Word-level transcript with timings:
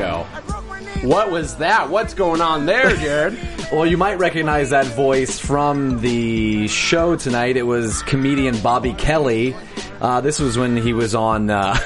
Right, 0.00 0.16
here 0.16 0.18
we 0.18 0.24
go. 0.24 0.26
I 0.32 0.40
broke 0.40 0.66
my 0.68 0.80
knee. 0.80 1.06
What 1.06 1.30
was 1.30 1.56
that? 1.56 1.90
What's 1.90 2.14
going 2.14 2.40
on 2.40 2.66
there, 2.66 2.96
Jared? 2.96 3.38
Well, 3.70 3.86
you 3.86 3.96
might 3.96 4.18
recognize 4.18 4.70
that 4.70 4.84
voice 4.86 5.38
from 5.38 6.00
the 6.00 6.66
show 6.66 7.14
tonight. 7.14 7.56
It 7.56 7.62
was 7.62 8.02
comedian 8.02 8.60
Bobby 8.62 8.94
Kelly. 8.94 9.54
Uh, 10.00 10.20
this 10.20 10.40
was 10.40 10.58
when 10.58 10.76
he 10.76 10.92
was 10.92 11.14
on. 11.14 11.50
Uh, 11.50 11.78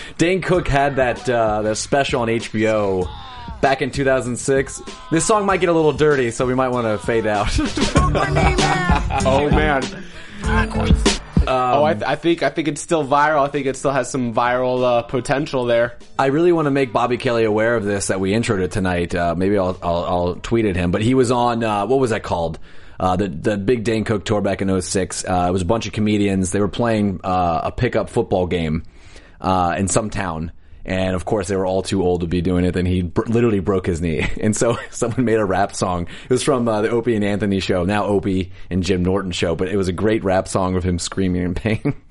Dane 0.18 0.42
Cook 0.42 0.66
had 0.66 0.96
that 0.96 1.30
uh, 1.30 1.62
that 1.62 1.76
special 1.76 2.22
on 2.22 2.28
HBO 2.28 3.08
back 3.60 3.82
in 3.82 3.92
2006. 3.92 4.82
This 5.12 5.24
song 5.24 5.46
might 5.46 5.60
get 5.60 5.68
a 5.68 5.72
little 5.72 5.92
dirty, 5.92 6.32
so 6.32 6.44
we 6.44 6.56
might 6.56 6.70
want 6.70 6.88
to 6.88 6.98
fade 7.06 7.28
out. 7.28 7.48
oh 7.96 8.10
my 8.10 8.26
knee, 8.28 8.56
man. 9.52 11.17
Oh 11.48 11.80
oh, 11.80 11.84
I, 11.84 12.12
I 12.12 12.16
think 12.16 12.42
I 12.42 12.50
think 12.50 12.68
it's 12.68 12.80
still 12.80 13.06
viral. 13.06 13.46
I 13.46 13.48
think 13.48 13.66
it 13.66 13.76
still 13.76 13.92
has 13.92 14.10
some 14.10 14.34
viral 14.34 14.82
uh, 14.82 15.02
potential 15.02 15.64
there. 15.64 15.96
I 16.18 16.26
really 16.26 16.52
want 16.52 16.66
to 16.66 16.70
make 16.70 16.92
Bobby 16.92 17.16
Kelly 17.16 17.44
aware 17.44 17.76
of 17.76 17.84
this 17.84 18.08
that 18.08 18.20
we 18.20 18.32
introed 18.32 18.60
it 18.60 18.70
tonight. 18.70 19.14
Uh, 19.14 19.34
maybe 19.36 19.58
I'll, 19.58 19.78
I'll 19.82 20.04
I'll 20.04 20.34
tweet 20.36 20.64
at 20.64 20.76
him. 20.76 20.90
But 20.90 21.02
he 21.02 21.14
was 21.14 21.30
on 21.30 21.64
uh, 21.64 21.86
what 21.86 21.98
was 21.98 22.10
that 22.10 22.22
called? 22.22 22.58
Uh, 23.00 23.16
the 23.16 23.28
the 23.28 23.56
big 23.56 23.84
Dane 23.84 24.04
Cook 24.04 24.24
tour 24.24 24.40
back 24.40 24.60
in 24.60 24.80
06. 24.80 25.24
Uh, 25.24 25.46
it 25.48 25.52
was 25.52 25.62
a 25.62 25.66
bunch 25.66 25.86
of 25.86 25.92
comedians. 25.92 26.50
They 26.50 26.60
were 26.60 26.68
playing 26.68 27.20
uh, 27.22 27.60
a 27.64 27.72
pickup 27.72 28.10
football 28.10 28.46
game 28.46 28.82
uh, 29.40 29.76
in 29.78 29.88
some 29.88 30.10
town. 30.10 30.52
And 30.88 31.14
of 31.14 31.24
course, 31.26 31.48
they 31.48 31.54
were 31.56 31.66
all 31.66 31.82
too 31.82 32.02
old 32.02 32.22
to 32.22 32.26
be 32.26 32.40
doing 32.40 32.64
it. 32.64 32.74
And 32.74 32.88
he 32.88 33.02
br- 33.02 33.22
literally 33.26 33.60
broke 33.60 33.86
his 33.86 34.00
knee. 34.00 34.26
And 34.40 34.56
so 34.56 34.78
someone 34.90 35.24
made 35.24 35.38
a 35.38 35.44
rap 35.44 35.76
song. 35.76 36.08
It 36.24 36.30
was 36.30 36.42
from 36.42 36.66
uh, 36.66 36.80
the 36.82 36.88
Opie 36.90 37.14
and 37.14 37.24
Anthony 37.24 37.60
show, 37.60 37.84
now 37.84 38.06
Opie 38.06 38.52
and 38.70 38.82
Jim 38.82 39.02
Norton 39.04 39.30
show. 39.32 39.54
But 39.54 39.68
it 39.68 39.76
was 39.76 39.88
a 39.88 39.92
great 39.92 40.24
rap 40.24 40.48
song 40.48 40.74
of 40.76 40.82
him 40.84 40.98
screaming 40.98 41.42
in 41.42 41.54
pain. 41.54 41.94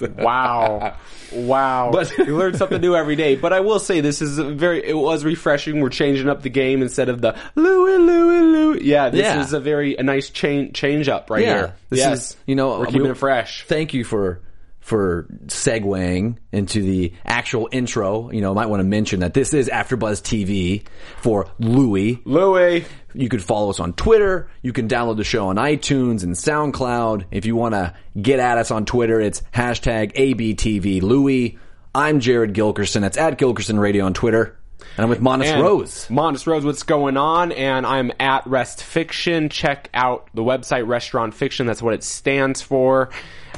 Wow. 0.00 0.94
Wow. 1.32 1.90
But- 1.92 2.16
you 2.18 2.36
learn 2.36 2.54
something 2.56 2.80
new 2.80 2.94
every 2.94 3.16
day. 3.16 3.34
But 3.36 3.52
I 3.52 3.60
will 3.60 3.80
say 3.80 4.00
this 4.00 4.22
is 4.22 4.38
a 4.38 4.44
very 4.44 4.84
it 4.84 4.96
was 4.96 5.24
refreshing. 5.24 5.80
We're 5.80 5.88
changing 5.88 6.28
up 6.28 6.42
the 6.42 6.50
game 6.50 6.82
instead 6.82 7.08
of 7.08 7.20
the 7.20 7.36
Louie 7.56 7.98
Louie 7.98 8.40
Louie. 8.42 8.84
Yeah, 8.84 9.08
this 9.10 9.22
Yeah. 9.22 9.40
is 9.40 9.52
a 9.52 9.58
very 9.60 9.96
a 9.96 10.02
nice 10.04 10.30
change 10.30 10.74
change 10.74 11.08
up 11.08 11.30
right 11.30 11.42
Yeah. 11.42 11.54
here. 11.58 11.74
This 11.90 12.06
is, 12.06 12.36
you 12.46 12.54
know, 12.54 12.78
we're 12.78 12.86
keeping 12.86 13.02
we- 13.02 13.10
it 13.10 13.16
fresh. 13.16 13.64
thank 13.66 13.92
you 13.94 14.04
for 14.04 14.40
for 14.82 15.26
segueing 15.46 16.36
into 16.50 16.82
the 16.82 17.14
actual 17.24 17.68
intro. 17.72 18.30
You 18.30 18.40
know, 18.40 18.52
might 18.52 18.66
want 18.66 18.80
to 18.80 18.84
mention 18.84 19.20
that 19.20 19.32
this 19.32 19.54
is 19.54 19.68
AfterBuzz 19.68 20.20
TV 20.20 20.84
for 21.18 21.48
Louie. 21.58 22.20
Louie. 22.24 22.84
You 23.14 23.28
could 23.28 23.42
follow 23.42 23.70
us 23.70 23.80
on 23.80 23.92
Twitter. 23.94 24.50
You 24.60 24.72
can 24.72 24.88
download 24.88 25.16
the 25.16 25.24
show 25.24 25.46
on 25.48 25.56
iTunes 25.56 26.24
and 26.24 26.34
SoundCloud. 26.34 27.26
If 27.30 27.46
you 27.46 27.56
want 27.56 27.74
to 27.74 27.94
get 28.20 28.40
at 28.40 28.58
us 28.58 28.70
on 28.70 28.84
Twitter, 28.84 29.20
it's 29.20 29.42
hashtag 29.54 30.14
ABTV 30.14 31.00
Louie. 31.00 31.58
I'm 31.94 32.20
Jared 32.20 32.52
Gilkerson. 32.52 33.02
That's 33.02 33.18
at 33.18 33.38
Gilkerson 33.38 33.78
Radio 33.78 34.04
on 34.04 34.14
Twitter. 34.14 34.58
And 34.96 35.04
I'm 35.04 35.08
with 35.08 35.20
Monis 35.20 35.46
And 35.46 35.62
Rose. 35.62 36.08
Monis 36.08 36.46
Rose, 36.46 36.64
what's 36.64 36.82
going 36.82 37.16
on? 37.16 37.52
And 37.52 37.86
I'm 37.86 38.12
at 38.18 38.46
Rest 38.46 38.82
Fiction. 38.82 39.48
Check 39.48 39.88
out 39.94 40.28
the 40.34 40.42
website 40.42 40.86
Restaurant 40.88 41.34
Fiction. 41.34 41.66
That's 41.66 41.80
what 41.82 41.94
it 41.94 42.02
stands 42.02 42.60
for. 42.62 43.10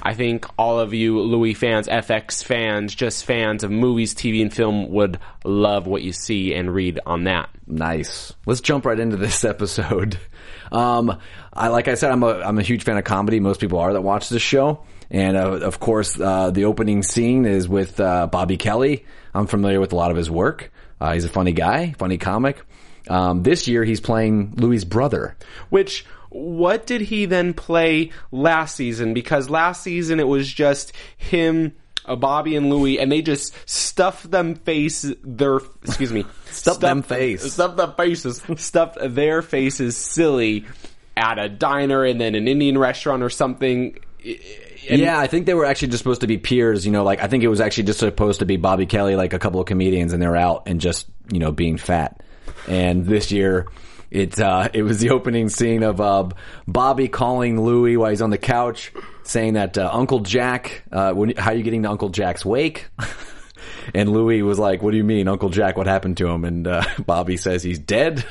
I 0.03 0.15
think 0.15 0.47
all 0.59 0.79
of 0.79 0.95
you 0.95 1.21
Louis 1.21 1.55
fans, 1.55 1.89
FX 1.89 2.43
fans, 2.43 2.95
just 2.95 3.25
fans 3.25 3.65
of 3.65 3.71
movies, 3.71 4.15
TV, 4.15 4.43
and 4.43 4.53
film 4.53 4.91
would 4.91 5.19
love 5.45 5.87
what 5.87 6.03
you 6.03 6.13
see 6.13 6.55
and 6.55 6.73
read 6.73 7.01
on 7.07 7.25
that. 7.25 7.49
Nice. 7.67 8.33
Let's 8.47 8.61
jump 8.61 8.85
right 8.87 8.99
into 8.99 9.17
this 9.17 9.45
episode. 9.45 10.19
Um, 10.73 11.19
I 11.53 11.69
like 11.69 11.89
I 11.89 11.95
said, 11.95 12.11
I'm 12.11 12.23
a 12.23 12.41
I'm 12.41 12.59
a 12.59 12.63
huge 12.63 12.85
fan 12.85 12.97
of 12.97 13.05
comedy. 13.05 13.41
Most 13.41 13.61
people 13.61 13.79
are 13.79 13.93
that 13.93 14.01
watch 14.01 14.29
this 14.29 14.43
show, 14.43 14.85
and 15.11 15.37
uh, 15.37 15.59
of 15.59 15.79
course, 15.81 16.19
uh, 16.19 16.51
the 16.51 16.65
opening 16.65 17.03
scene 17.03 17.45
is 17.47 17.69
with 17.69 18.01
uh, 18.01 18.27
Bobby 18.27 18.57
Kelly. 18.57 19.05
I'm 19.35 19.47
familiar 19.47 19.81
with 19.81 19.93
a 19.93 19.97
lot 19.97 20.11
of 20.11 20.17
his 20.17 20.31
work. 20.31 20.73
Uh, 21.01 21.13
he's 21.13 21.25
a 21.25 21.29
funny 21.29 21.53
guy, 21.53 21.95
funny 21.99 22.19
comic. 22.19 22.63
Um, 23.09 23.43
this 23.43 23.69
year, 23.69 23.85
he's 23.85 24.01
playing 24.01 24.55
Louis' 24.57 24.85
brother. 24.85 25.37
Which 25.69 26.07
what 26.35 26.85
did 26.87 27.01
he 27.01 27.27
then 27.27 27.55
play 27.55 28.11
last 28.33 28.75
season? 28.75 29.15
Because 29.15 29.49
last 29.49 29.83
season 29.85 30.19
it 30.19 30.27
was 30.27 30.53
just 30.53 30.93
him, 31.17 31.75
uh, 32.07 32.17
Bobby 32.17 32.57
and 32.57 32.71
Louie, 32.71 32.99
and 32.99 33.11
they 33.11 33.23
just 33.23 33.55
stuffed 33.71 34.31
them 34.31 34.57
face 34.57 35.07
their 35.23 35.61
excuse 35.85 36.13
me 36.13 36.25
Stuffed 36.47 36.81
them 36.81 37.03
face. 37.03 37.53
stuffed 37.53 37.77
them 37.77 37.95
faces 37.97 38.43
stuffed 38.57 38.99
their 39.01 39.43
faces 39.43 39.97
silly 39.97 40.65
at 41.17 41.39
a 41.39 41.49
diner 41.49 42.05
and 42.05 42.21
then 42.21 42.35
an 42.35 42.49
Indian 42.49 42.77
restaurant 42.77 43.23
or 43.23 43.31
something. 43.31 43.97
And- 44.25 44.99
yeah, 45.01 45.19
I 45.19 45.29
think 45.29 45.47
they 45.47 45.55
were 45.55 45.65
actually 45.65 45.89
just 45.89 46.03
supposed 46.03 46.23
to 46.23 46.27
be 46.27 46.37
peers. 46.37 46.85
You 46.85 46.91
know, 46.93 47.05
like 47.05 47.23
I 47.23 47.29
think 47.29 47.45
it 47.45 47.49
was 47.49 47.61
actually 47.61 47.85
just 47.85 48.01
supposed 48.01 48.41
to 48.41 48.45
be 48.47 48.57
Bobby 48.57 48.87
Kelly, 48.87 49.15
like 49.15 49.33
a 49.33 49.39
couple 49.39 49.61
of 49.61 49.67
comedians, 49.67 50.13
and 50.13 50.21
they're 50.21 50.37
out 50.37 50.65
and 50.67 50.81
just 50.81 51.07
you 51.33 51.39
know 51.39 51.53
being 51.53 51.77
fat. 51.79 52.21
And 52.69 53.07
this 53.07 53.31
year, 53.31 53.67
it 54.11 54.41
uh, 54.41 54.69
it 54.75 54.83
was 54.83 54.99
the 54.99 55.11
opening 55.11 55.49
scene 55.49 55.83
of 55.83 56.01
uh, 56.01 56.29
Bobby 56.67 57.09
calling 57.09 57.61
Louie 57.61 57.97
while 57.97 58.11
he's 58.11 58.23
on 58.23 58.31
the 58.31 58.39
couch, 58.39 58.93
saying 59.23 59.55
that 59.55 59.79
uh, 59.79 59.91
Uncle 59.93 60.21
Jack, 60.21 60.85
uh, 60.93 61.13
when, 61.13 61.37
how 61.37 61.51
are 61.51 61.55
you 61.55 61.63
getting 61.63 61.83
to 61.83 61.91
Uncle 61.91 62.11
Jack's 62.11 62.45
wake? 62.45 62.89
and 63.95 64.11
Louie 64.11 64.43
was 64.43 64.59
like, 64.59 64.83
"What 64.83 64.93
do 64.93 64.97
you 64.97 65.05
mean, 65.05 65.29
Uncle 65.29 65.51
Jack? 65.51 65.77
What 65.77 65.87
happened 65.87 66.17
to 66.19 66.29
him?" 66.29 66.45
And 66.45 66.67
uh, 66.67 66.83
Bobby 67.07 67.37
says 67.37 67.63
he's 67.63 67.79
dead. 67.79 68.25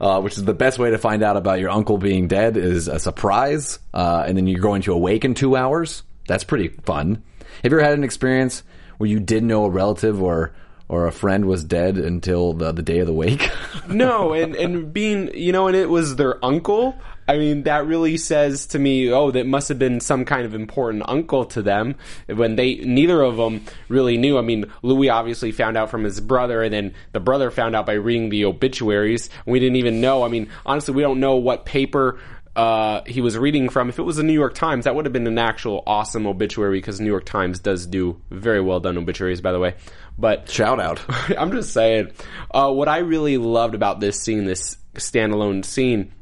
Uh, 0.00 0.20
which 0.20 0.36
is 0.36 0.44
the 0.44 0.52
best 0.52 0.76
way 0.76 0.90
to 0.90 0.98
find 0.98 1.22
out 1.22 1.36
about 1.36 1.60
your 1.60 1.70
uncle 1.70 1.98
being 1.98 2.26
dead 2.26 2.56
is 2.56 2.88
a 2.88 2.98
surprise, 2.98 3.78
uh, 3.94 4.24
and 4.26 4.36
then 4.36 4.48
you're 4.48 4.60
going 4.60 4.82
to 4.82 4.92
awake 4.92 5.24
in 5.24 5.34
two 5.34 5.54
hours. 5.54 6.02
That's 6.26 6.42
pretty 6.42 6.68
fun. 6.68 7.22
Have 7.62 7.72
you 7.72 7.78
ever 7.78 7.80
had 7.80 7.96
an 7.96 8.02
experience 8.02 8.64
where 8.98 9.08
you 9.08 9.20
didn't 9.20 9.48
know 9.48 9.64
a 9.64 9.70
relative 9.70 10.20
or 10.20 10.52
or 10.88 11.06
a 11.06 11.12
friend 11.12 11.46
was 11.46 11.64
dead 11.64 11.96
until 11.96 12.52
the, 12.52 12.72
the 12.72 12.82
day 12.82 12.98
of 12.98 13.06
the 13.06 13.12
wake? 13.12 13.50
no, 13.88 14.32
and 14.32 14.54
and 14.56 14.92
being 14.92 15.34
you 15.34 15.52
know, 15.52 15.66
and 15.66 15.76
it 15.76 15.88
was 15.88 16.16
their 16.16 16.44
uncle. 16.44 16.96
I 17.26 17.38
mean, 17.38 17.62
that 17.62 17.86
really 17.86 18.18
says 18.18 18.66
to 18.66 18.78
me, 18.78 19.10
oh, 19.10 19.30
that 19.30 19.46
must 19.46 19.70
have 19.70 19.78
been 19.78 20.00
some 20.00 20.26
kind 20.26 20.44
of 20.44 20.54
important 20.54 21.04
uncle 21.08 21.46
to 21.46 21.62
them 21.62 21.94
when 22.26 22.56
they 22.56 22.74
neither 22.76 23.22
of 23.22 23.36
them 23.36 23.64
really 23.88 24.18
knew. 24.18 24.36
I 24.36 24.42
mean, 24.42 24.66
Louis 24.82 25.08
obviously 25.08 25.50
found 25.50 25.76
out 25.76 25.90
from 25.90 26.04
his 26.04 26.20
brother, 26.20 26.62
and 26.62 26.74
then 26.74 26.94
the 27.12 27.20
brother 27.20 27.50
found 27.50 27.74
out 27.74 27.86
by 27.86 27.94
reading 27.94 28.28
the 28.28 28.44
obituaries. 28.44 29.30
We 29.46 29.58
didn't 29.58 29.76
even 29.76 30.00
know. 30.02 30.22
I 30.22 30.28
mean, 30.28 30.48
honestly, 30.66 30.92
we 30.94 31.02
don't 31.02 31.20
know 31.20 31.36
what 31.36 31.64
paper 31.64 32.18
uh, 32.56 33.02
he 33.06 33.20
was 33.20 33.36
reading 33.36 33.68
from. 33.68 33.88
If 33.88 33.98
it 33.98 34.02
was 34.02 34.16
the 34.16 34.22
New 34.22 34.32
York 34.32 34.54
Times, 34.54 34.84
that 34.84 34.94
would 34.94 35.06
have 35.06 35.12
been 35.12 35.26
an 35.26 35.38
actual 35.38 35.82
awesome 35.86 36.26
obituary 36.26 36.78
because 36.78 37.00
New 37.00 37.10
York 37.10 37.24
Times 37.24 37.58
does 37.58 37.86
do 37.86 38.20
very 38.30 38.60
well 38.60 38.80
done 38.80 38.96
obituaries, 38.96 39.40
by 39.40 39.52
the 39.52 39.58
way. 39.58 39.74
But 40.16 40.48
Shout 40.54 40.80
out. 40.80 41.00
I'm 41.36 41.52
just 41.52 41.72
saying. 41.72 42.12
Uh, 42.50 42.70
what 42.70 42.88
I 42.88 42.98
really 42.98 43.38
loved 43.38 43.74
about 43.74 44.00
this 44.00 44.20
scene, 44.20 44.44
this 44.44 44.76
standalone 44.94 45.64
scene, 45.64 46.12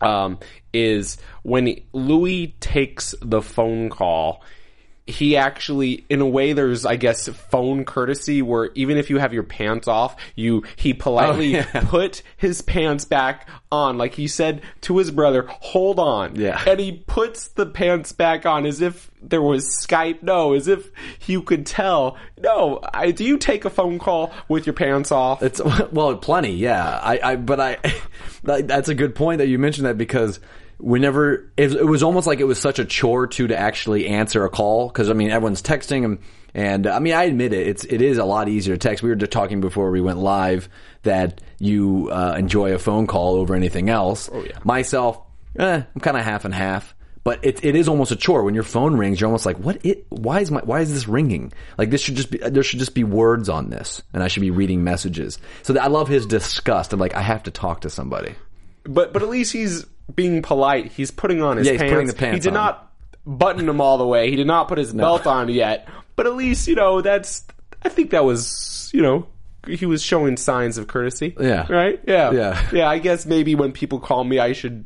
um, 0.00 0.38
is 0.72 1.16
when 1.42 1.76
Louis 1.92 2.54
takes 2.60 3.14
the 3.22 3.40
phone 3.40 3.88
call. 3.88 4.42
He 5.06 5.36
actually, 5.36 6.06
in 6.08 6.22
a 6.22 6.26
way, 6.26 6.54
there's, 6.54 6.86
I 6.86 6.96
guess, 6.96 7.28
phone 7.28 7.84
courtesy 7.84 8.40
where 8.40 8.70
even 8.74 8.96
if 8.96 9.10
you 9.10 9.18
have 9.18 9.34
your 9.34 9.42
pants 9.42 9.86
off, 9.86 10.16
you 10.34 10.64
he 10.76 10.94
politely 10.94 11.56
Oh, 11.56 11.58
yeah. 11.74 11.80
put 11.86 12.22
his 12.38 12.62
pants 12.62 13.04
back 13.04 13.46
on, 13.70 13.98
like 13.98 14.14
he 14.14 14.26
said 14.28 14.62
to 14.82 14.96
his 14.96 15.10
brother, 15.10 15.44
"Hold 15.46 15.98
on," 15.98 16.36
Yeah. 16.36 16.58
and 16.66 16.80
he 16.80 16.92
puts 17.06 17.48
the 17.48 17.66
pants 17.66 18.12
back 18.12 18.46
on 18.46 18.64
as 18.64 18.80
if 18.80 19.10
there 19.22 19.42
was 19.42 19.66
Skype. 19.86 20.22
No, 20.22 20.54
as 20.54 20.68
if 20.68 20.90
you 21.26 21.42
could 21.42 21.66
tell. 21.66 22.16
No, 22.40 22.80
I, 22.94 23.10
do 23.10 23.24
you 23.24 23.36
take 23.36 23.66
a 23.66 23.70
phone 23.70 23.98
call 23.98 24.32
with 24.48 24.64
your 24.66 24.74
pants 24.74 25.12
off? 25.12 25.42
It's 25.42 25.60
well, 25.92 26.16
plenty, 26.16 26.52
yeah. 26.52 26.98
I, 27.02 27.20
I 27.22 27.36
but 27.36 27.60
I, 27.60 27.76
that's 28.42 28.88
a 28.88 28.94
good 28.94 29.14
point 29.14 29.38
that 29.38 29.48
you 29.48 29.58
mentioned 29.58 29.86
that 29.86 29.98
because 29.98 30.40
whenever 30.84 31.50
it, 31.56 31.72
it 31.72 31.86
was 31.86 32.02
almost 32.02 32.26
like 32.26 32.40
it 32.40 32.44
was 32.44 32.58
such 32.58 32.78
a 32.78 32.84
chore 32.84 33.26
to 33.26 33.46
to 33.46 33.58
actually 33.58 34.06
answer 34.06 34.44
a 34.44 34.50
call 34.50 34.88
because 34.88 35.08
I 35.08 35.14
mean 35.14 35.30
everyone's 35.30 35.62
texting 35.62 36.04
and 36.04 36.18
and 36.52 36.86
I 36.86 36.98
mean 36.98 37.14
I 37.14 37.24
admit 37.24 37.54
it 37.54 37.66
it's 37.66 37.84
it 37.84 38.02
is 38.02 38.18
a 38.18 38.24
lot 38.24 38.48
easier 38.48 38.76
to 38.76 38.78
text. 38.78 39.02
We 39.02 39.08
were 39.08 39.16
just 39.16 39.32
talking 39.32 39.62
before 39.62 39.90
we 39.90 40.02
went 40.02 40.18
live 40.18 40.68
that 41.02 41.40
you 41.58 42.10
uh, 42.12 42.36
enjoy 42.38 42.74
a 42.74 42.78
phone 42.78 43.06
call 43.06 43.36
over 43.36 43.54
anything 43.54 43.88
else. 43.88 44.28
Oh 44.30 44.44
yeah. 44.44 44.58
Myself, 44.62 45.20
eh, 45.58 45.82
I'm 45.94 46.00
kind 46.00 46.16
of 46.18 46.22
half 46.22 46.44
and 46.44 46.54
half. 46.54 46.94
But 47.24 47.42
it, 47.42 47.64
it 47.64 47.74
is 47.74 47.88
almost 47.88 48.12
a 48.12 48.16
chore 48.16 48.44
when 48.44 48.52
your 48.52 48.64
phone 48.64 48.96
rings. 48.98 49.18
You're 49.18 49.28
almost 49.28 49.46
like, 49.46 49.56
what? 49.56 49.82
It? 49.82 50.04
Why 50.10 50.40
is 50.40 50.50
my? 50.50 50.60
Why 50.60 50.80
is 50.80 50.92
this 50.92 51.08
ringing? 51.08 51.54
Like 51.78 51.88
this 51.88 52.02
should 52.02 52.16
just 52.16 52.30
be. 52.30 52.36
There 52.36 52.62
should 52.62 52.80
just 52.80 52.94
be 52.94 53.02
words 53.02 53.48
on 53.48 53.70
this, 53.70 54.02
and 54.12 54.22
I 54.22 54.28
should 54.28 54.42
be 54.42 54.50
reading 54.50 54.84
messages. 54.84 55.38
So 55.62 55.74
I 55.78 55.86
love 55.86 56.06
his 56.06 56.26
disgust 56.26 56.92
of 56.92 57.00
like 57.00 57.14
I 57.14 57.22
have 57.22 57.44
to 57.44 57.50
talk 57.50 57.80
to 57.80 57.88
somebody. 57.88 58.34
But 58.84 59.14
but 59.14 59.22
at 59.22 59.30
least 59.30 59.54
he's 59.54 59.86
being 60.12 60.42
polite. 60.42 60.92
He's 60.92 61.10
putting 61.10 61.42
on 61.42 61.56
his 61.58 61.66
Yeah, 61.66 61.72
he's 61.74 61.80
pants. 61.82 61.92
putting 61.92 62.06
the 62.08 62.12
pants 62.14 62.34
He 62.34 62.40
did 62.50 62.56
on. 62.56 62.64
not 62.64 62.90
button 63.26 63.66
them 63.66 63.80
all 63.80 63.98
the 63.98 64.06
way. 64.06 64.30
He 64.30 64.36
did 64.36 64.46
not 64.46 64.68
put 64.68 64.78
his 64.78 64.92
belt 64.92 65.26
on 65.26 65.48
yet. 65.48 65.88
But 66.16 66.26
at 66.26 66.34
least 66.34 66.68
you 66.68 66.74
know 66.74 67.00
that's. 67.00 67.44
I 67.82 67.88
think 67.88 68.10
that 68.10 68.24
was 68.24 68.90
you 68.94 69.02
know 69.02 69.26
he 69.66 69.86
was 69.86 70.02
showing 70.02 70.36
signs 70.36 70.78
of 70.78 70.86
courtesy. 70.86 71.34
Yeah. 71.40 71.66
Right. 71.72 72.00
Yeah. 72.06 72.32
Yeah. 72.32 72.68
Yeah. 72.72 72.88
I 72.88 72.98
guess 72.98 73.24
maybe 73.26 73.54
when 73.54 73.72
people 73.72 73.98
call 74.00 74.22
me, 74.24 74.38
I 74.38 74.52
should 74.52 74.84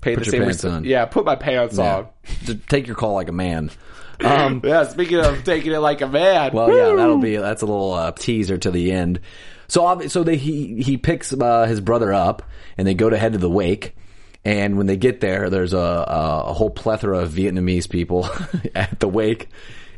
pay 0.00 0.14
the 0.14 0.24
your 0.24 0.30
same. 0.32 0.42
pants 0.44 0.64
on. 0.64 0.84
Yeah. 0.84 1.04
Put 1.06 1.24
my 1.24 1.34
pants 1.36 1.78
on. 1.78 2.06
To 2.46 2.54
take 2.54 2.86
your 2.86 2.96
call 2.96 3.14
like 3.14 3.28
a 3.28 3.32
man. 3.32 3.70
Um, 4.24 4.60
Yeah. 4.64 4.84
Speaking 4.84 5.18
of 5.18 5.42
taking 5.42 5.72
it 5.72 5.78
like 5.78 6.00
a 6.00 6.06
man. 6.06 6.52
Well, 6.52 6.68
yeah, 6.72 6.94
that'll 6.94 7.18
be 7.18 7.36
that's 7.38 7.62
a 7.62 7.66
little 7.66 7.92
uh, 7.92 8.12
teaser 8.12 8.56
to 8.56 8.70
the 8.70 8.92
end. 8.92 9.18
So, 9.66 9.82
obvi- 9.82 10.10
so 10.10 10.22
they 10.22 10.36
he 10.36 10.80
he 10.80 10.96
picks 10.96 11.32
uh, 11.32 11.64
his 11.66 11.80
brother 11.80 12.12
up, 12.12 12.42
and 12.78 12.86
they 12.86 12.94
go 12.94 13.10
to 13.10 13.16
head 13.18 13.32
to 13.32 13.38
the 13.40 13.50
wake. 13.50 13.96
And 14.44 14.76
when 14.76 14.86
they 14.86 14.96
get 14.96 15.20
there, 15.20 15.50
there's 15.50 15.72
a 15.72 15.78
a, 15.78 16.52
whole 16.52 16.70
plethora 16.70 17.20
of 17.20 17.30
Vietnamese 17.30 17.88
people 17.88 18.28
at 18.74 18.98
the 18.98 19.08
wake, 19.08 19.48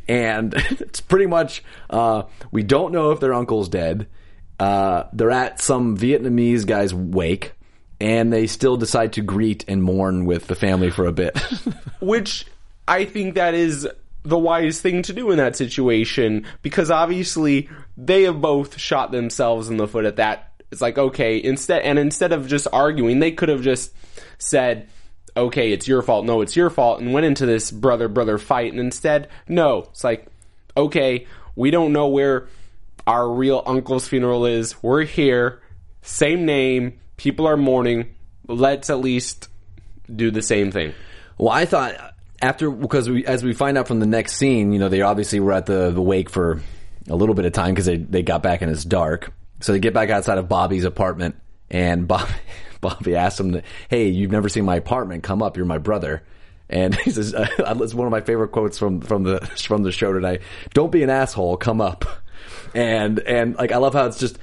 and 0.06 0.52
it's 0.81 1.00
pretty 1.00 1.26
much 1.26 1.64
uh, 1.88 2.25
we 2.50 2.62
don't 2.62 2.93
know 2.93 3.11
if 3.12 3.20
their 3.20 3.32
uncle's 3.32 3.69
dead. 3.69 4.06
Uh, 4.61 5.05
they're 5.12 5.31
at 5.31 5.61
some 5.61 5.96
Vietnamese 5.96 6.67
guy's 6.67 6.93
wake, 6.94 7.55
and 8.00 8.32
they 8.32 8.46
still 8.46 8.76
decide 8.76 9.14
to 9.14 9.23
greet 9.23 9.64
and 9.67 9.82
mourn 9.82 10.26
with 10.26 10.47
the 10.47 10.55
family 10.55 10.90
for 10.90 11.06
a 11.06 11.12
bit. 11.12 11.38
which 12.00 12.47
I 12.87 13.06
think 13.06 13.35
that 13.35 13.55
is 13.55 13.88
the 14.25 14.38
wise 14.38 14.81
thing 14.81 15.02
to 15.02 15.12
do 15.12 15.31
in 15.31 15.37
that 15.37 15.56
situation 15.56 16.47
because 16.62 16.90
obviously 16.90 17.69
they 17.97 18.23
have 18.23 18.40
both 18.40 18.79
shot 18.79 19.12
themselves 19.12 19.69
in 19.69 19.76
the 19.76 19.87
foot 19.87 20.06
at 20.06 20.17
that. 20.17 20.54
It's 20.75 20.82
like 20.82 20.99
okay, 20.99 21.41
instead 21.41 21.82
and 21.82 22.00
instead 22.00 22.32
of 22.32 22.49
just 22.49 22.67
arguing, 22.73 23.21
they 23.21 23.31
could 23.31 23.49
have 23.49 23.62
just 23.62 23.94
said, 24.38 24.88
"Okay, 25.37 25.71
it's 25.71 25.87
your 25.87 26.03
fault. 26.03 26.25
No, 26.25 26.41
it's 26.41 26.56
your 26.56 26.69
fault," 26.69 27.00
and 27.00 27.12
went 27.12 27.26
into 27.26 27.47
this 27.47 27.71
brother 27.71 28.09
brother 28.09 28.38
fight. 28.38 28.73
And 28.73 28.81
instead, 28.81 29.29
no, 29.47 29.87
it's 29.93 30.03
like, 30.03 30.26
okay, 30.76 31.29
we 31.55 31.71
don't 31.71 31.93
know 31.93 32.09
where 32.09 32.49
our 33.06 33.31
real 33.31 33.62
uncle's 33.65 34.09
funeral 34.09 34.47
is. 34.47 34.82
We're 34.82 35.05
here, 35.05 35.62
same 36.03 36.44
name. 36.44 36.99
People 37.17 37.47
are 37.47 37.56
mourning. 37.56 38.12
Let's 38.49 38.91
at 38.91 38.99
least 38.99 39.49
do 40.12 40.32
the 40.32 40.43
same 40.43 40.73
thing. 40.73 40.93
Well, 41.38 41.50
I 41.50 41.67
thought 41.67 41.94
after 42.43 42.69
because 42.69 43.09
we, 43.09 43.25
as 43.26 43.44
we 43.44 43.53
find 43.53 43.79
out 43.79 43.87
from 43.87 44.00
the 44.00 44.06
next 44.06 44.38
scene, 44.38 44.73
you 44.73 44.81
know, 44.81 44.88
they 44.88 45.03
obviously 45.03 45.38
were 45.38 45.53
at 45.53 45.67
the 45.67 45.93
the 45.93 46.03
wake 46.03 46.31
for 46.31 46.61
a 47.09 47.15
little 47.15 47.37
bit 47.37 47.44
of 47.44 47.53
time 47.53 47.75
because 47.75 47.87
they 47.87 47.99
they 47.99 48.25
got 48.25 48.43
back 48.43 48.61
and 48.61 48.73
it's 48.73 48.85
dark. 48.85 49.32
So 49.64 49.72
they 49.72 49.78
get 49.78 49.94
back 49.94 50.11
outside 50.11 50.37
of 50.37 50.46
Bobby's 50.46 50.84
apartment, 50.84 51.37
and 51.70 52.06
Bob, 52.06 52.28
Bobby 52.82 53.16
asks 53.16 53.40
him, 53.40 53.52
to, 53.52 53.62
"Hey, 53.88 54.08
you've 54.08 54.31
never 54.31 54.50
seen 54.50 54.66
my 54.66 54.76
apartment? 54.76 55.22
Come 55.22 55.43
up. 55.43 55.56
You're 55.56 55.64
my 55.64 55.78
brother." 55.78 56.22
And 56.69 56.94
he 57.00 57.11
says, 57.11 57.34
uh, 57.34 57.49
"It's 57.81 57.94
one 57.94 58.06
of 58.06 58.11
my 58.11 58.20
favorite 58.20 58.49
quotes 58.49 58.78
from 58.78 59.00
from 59.00 59.22
the 59.22 59.40
from 59.40 59.82
the 59.82 59.90
show 59.90 60.12
tonight. 60.12 60.43
Don't 60.75 60.93
be 60.93 61.02
an 61.02 61.08
asshole. 61.08 61.56
Come 61.56 61.81
up." 61.81 62.05
And 62.75 63.20
and 63.20 63.56
like 63.56 63.72
I 63.72 63.78
love 63.78 63.94
how 63.94 64.05
it's 64.05 64.19
just 64.19 64.38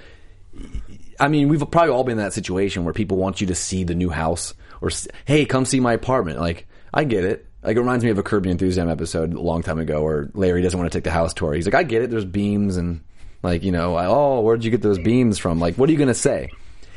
I 1.20 1.28
mean, 1.28 1.50
we've 1.50 1.60
probably 1.70 1.92
all 1.92 2.04
been 2.04 2.14
in 2.14 2.24
that 2.24 2.34
situation 2.34 2.84
where 2.84 2.94
people 2.96 3.18
want 3.18 3.42
you 3.42 3.48
to 3.48 3.56
see 3.56 3.84
the 3.84 3.94
new 3.94 4.10
house 4.10 4.56
or, 4.82 4.90
hey, 5.26 5.46
come 5.46 5.66
see 5.66 5.80
my 5.80 5.94
apartment. 5.94 6.40
Like, 6.40 6.68
I 6.92 7.04
get 7.04 7.26
it. 7.26 7.46
Like, 7.62 7.78
it 7.78 7.80
reminds 7.80 8.04
me 8.04 8.10
of 8.10 8.18
a 8.18 8.24
Curb 8.24 8.48
Your 8.48 8.52
Enthusiasm 8.52 8.90
episode 8.90 9.36
a 9.36 9.40
long 9.40 9.62
time 9.62 9.78
ago 9.78 10.02
where 10.02 10.32
Larry 10.34 10.64
doesn't 10.64 10.80
want 10.80 10.92
to 10.92 10.98
take 10.98 11.04
the 11.04 11.12
house 11.12 11.36
tour. 11.36 11.54
He's 11.54 11.68
like, 11.68 11.76
I 11.76 11.84
get 11.84 12.02
it. 12.02 12.10
There's 12.10 12.26
beams 12.26 12.78
and, 12.78 13.02
like, 13.44 13.64
you 13.64 13.72
know, 13.72 13.98
oh, 13.98 14.42
where'd 14.42 14.64
you 14.64 14.72
get 14.72 14.82
those 14.82 15.00
beams 15.00 15.38
from? 15.38 15.60
Like, 15.60 15.76
what 15.76 15.90
are 15.90 15.92
you 15.92 15.98
going 15.98 16.08
to 16.08 16.14
say? 16.14 16.50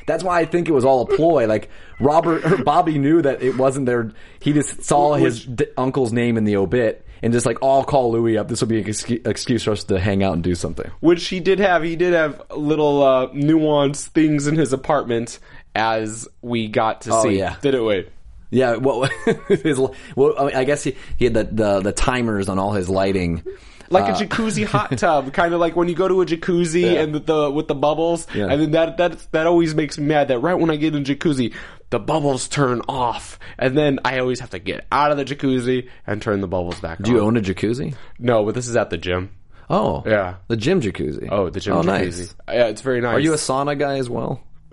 That's 0.06 0.23
why 0.23 0.38
I 0.41 0.44
think 0.44 0.69
it 0.69 0.73
was 0.73 0.85
all 0.85 1.02
a 1.02 1.06
ploy. 1.17 1.46
Like, 1.46 1.70
Robert, 1.99 2.44
or 2.44 2.62
Bobby 2.62 2.99
knew 2.99 3.23
that 3.23 3.43
it 3.43 3.56
wasn't 3.56 3.87
there. 3.87 4.12
he 4.41 4.52
just 4.52 4.82
saw 4.85 5.14
his 5.14 5.44
d- 5.46 5.67
uncle's 5.79 6.12
name 6.12 6.37
in 6.37 6.44
the 6.44 6.56
obit 6.56 7.06
and 7.23 7.32
just 7.32 7.46
like, 7.46 7.56
oh, 7.62 7.70
I'll 7.79 7.85
call 7.85 8.12
Louis 8.12 8.37
up. 8.37 8.49
This 8.49 8.61
will 8.61 8.69
be 8.69 8.79
an 8.79 8.85
excu- 8.85 9.26
excuse 9.26 9.62
for 9.64 9.70
us 9.70 9.85
to 9.85 9.99
hang 9.99 10.23
out 10.23 10.35
and 10.35 10.43
do 10.43 10.55
something. 10.55 10.91
which 11.00 11.26
he 11.29 11.41
did 11.41 11.58
have. 11.58 11.82
He 11.82 11.96
did 11.96 12.12
have 12.12 12.43
little 12.55 13.02
uh, 13.02 13.29
nuanced 13.29 14.08
things 14.08 14.46
in 14.46 14.56
his 14.56 14.75
apartment 14.75 15.38
as 15.75 16.29
we 16.43 16.69
got 16.69 17.00
to 17.02 17.11
Oh, 17.14 17.23
see. 17.23 17.38
yeah. 17.38 17.56
Did 17.62 17.75
it 17.75 17.81
wait? 17.82 18.11
Yeah, 18.50 18.76
well, 18.76 19.08
his, 19.49 19.81
well, 20.14 20.35
I, 20.38 20.61
I 20.61 20.64
guess 20.64 20.85
he, 20.85 20.96
he 21.17 21.25
had 21.25 21.35
the, 21.35 21.44
the 21.44 21.81
the 21.81 21.93
timers 21.93 22.49
on 22.49 22.58
all 22.61 22.73
his 22.73 22.88
lighting. 22.88 23.43
Like 23.90 24.04
Uh, 24.04 24.16
a 24.16 24.26
jacuzzi 24.26 24.64
hot 24.75 24.96
tub, 24.98 25.32
kind 25.32 25.52
of 25.54 25.60
like 25.60 25.76
when 25.76 25.88
you 25.88 25.94
go 25.94 26.08
to 26.08 26.22
a 26.22 26.26
jacuzzi 26.26 26.96
and 27.00 27.14
the, 27.14 27.19
the 27.20 27.50
with 27.50 27.69
the 27.69 27.75
bubbles, 27.75 28.26
Yeah. 28.34 28.46
and 28.50 28.60
then 28.60 28.70
that 28.72 28.96
that 28.98 29.26
that 29.32 29.46
always 29.46 29.75
makes 29.75 29.98
me 29.98 30.06
mad. 30.06 30.28
That 30.28 30.38
right 30.40 30.54
when 30.58 30.70
I 30.70 30.76
get 30.76 30.94
in 30.94 31.04
jacuzzi, 31.04 31.52
the 31.90 31.98
bubbles 31.98 32.48
turn 32.48 32.81
off, 32.88 33.38
and 33.58 33.76
then 33.76 34.00
I 34.04 34.19
always 34.19 34.40
have 34.40 34.50
to 34.50 34.58
get 34.58 34.86
out 34.90 35.10
of 35.10 35.16
the 35.16 35.25
jacuzzi 35.25 35.88
and 36.06 36.20
turn 36.22 36.40
the 36.40 36.48
bubbles 36.48 36.81
back 36.81 36.98
on. 37.00 37.04
Do 37.04 37.10
on. 37.12 37.16
you 37.16 37.22
own 37.22 37.36
a 37.36 37.40
jacuzzi? 37.40 37.94
No, 38.19 38.44
but 38.44 38.54
this 38.54 38.66
is 38.69 38.75
at 38.76 38.90
the 38.90 38.96
gym. 38.98 39.31
Oh, 39.70 40.02
Yeah. 40.06 40.34
the 40.48 40.56
gym 40.56 40.81
jacuzzi. 40.81 41.28
Oh, 41.31 41.48
the 41.50 41.60
gym 41.60 41.75
Oh, 41.75 41.82
jacuzzi. 41.82 41.86
nice. 41.86 42.34
Yeah, 42.48 42.66
it's 42.66 42.81
very 42.82 43.00
nice. 43.00 43.14
Are 43.14 43.20
you 43.20 43.32
a 43.32 43.36
sauna 43.36 43.78
guy 43.78 43.98
as 43.98 44.10
well? 44.10 44.40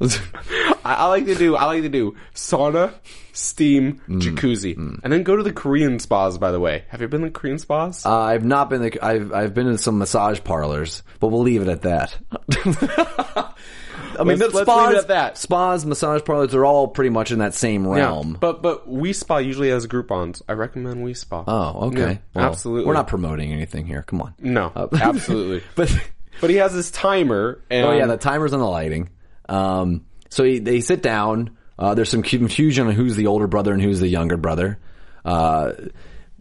I, 0.84 0.94
I 0.94 1.06
like 1.06 1.26
to 1.26 1.34
do. 1.34 1.56
I 1.56 1.64
like 1.66 1.82
to 1.82 1.88
do 1.88 2.16
sauna, 2.34 2.92
steam, 3.32 4.00
Mm. 4.08 4.20
jacuzzi, 4.20 4.76
and 4.76 5.12
then 5.12 5.22
go 5.22 5.36
to 5.36 5.42
the 5.42 5.52
Korean 5.52 5.98
spas. 5.98 6.38
By 6.38 6.50
the 6.52 6.60
way, 6.60 6.84
have 6.88 7.00
you 7.00 7.08
been 7.08 7.22
to 7.22 7.30
Korean 7.30 7.58
spas? 7.58 8.04
Uh, 8.06 8.18
I've 8.18 8.44
not 8.44 8.68
been. 8.70 8.82
The, 8.82 8.98
I've 9.04 9.32
I've 9.32 9.54
been 9.54 9.66
in 9.68 9.78
some 9.78 9.98
massage 9.98 10.40
parlors, 10.42 11.02
but 11.20 11.28
we'll 11.28 11.42
leave 11.42 11.62
it 11.62 11.68
at 11.68 11.82
that. 11.82 12.16
I 14.18 14.24
mean, 14.24 14.38
Let's- 14.38 14.52
let's 14.54 14.68
spas, 14.70 14.88
leave 14.88 14.96
it 14.96 15.00
at 15.00 15.08
that. 15.08 15.38
Spas, 15.38 15.84
massage 15.86 16.22
parlors, 16.24 16.52
they're 16.52 16.64
all 16.66 16.86
pretty 16.88 17.10
much 17.10 17.30
in 17.30 17.38
that 17.38 17.54
same 17.54 17.86
realm. 17.86 18.36
But 18.38 18.62
but 18.62 18.84
Wi 18.86 19.12
Spa 19.12 19.38
usually 19.38 19.70
has 19.70 19.86
Groupons. 19.86 20.42
I 20.48 20.52
recommend 20.52 20.96
Wi 20.96 21.14
Spa. 21.14 21.44
oh, 21.46 21.88
okay. 21.88 21.98
Yeah, 22.12 22.16
Well, 22.34 22.44
absolutely. 22.44 22.86
We're 22.86 22.92
not 22.94 23.06
promoting 23.08 23.52
anything 23.52 23.86
here. 23.86 24.02
Come 24.02 24.20
on. 24.22 24.34
No, 24.38 24.70
Uh, 24.74 24.88
absolutely. 24.92 25.62
But 25.76 25.96
But 26.40 26.50
he 26.50 26.56
has 26.56 26.72
this 26.74 26.90
timer. 26.90 27.60
And 27.70 27.86
Oh 27.86 27.92
yeah, 27.92 28.06
the 28.06 28.16
timers 28.16 28.52
on 28.52 28.60
the 28.60 28.66
lighting. 28.66 29.08
Um, 29.48 30.04
so 30.32 30.44
he, 30.44 30.60
they 30.60 30.80
sit 30.80 31.02
down. 31.02 31.58
Uh, 31.78 31.94
there's 31.94 32.08
some 32.08 32.22
confusion 32.22 32.86
on 32.86 32.94
who's 32.94 33.16
the 33.16 33.26
older 33.26 33.46
brother 33.46 33.72
and 33.74 33.82
who's 33.82 34.00
the 34.00 34.08
younger 34.08 34.38
brother. 34.38 34.78
Uh, 35.26 35.72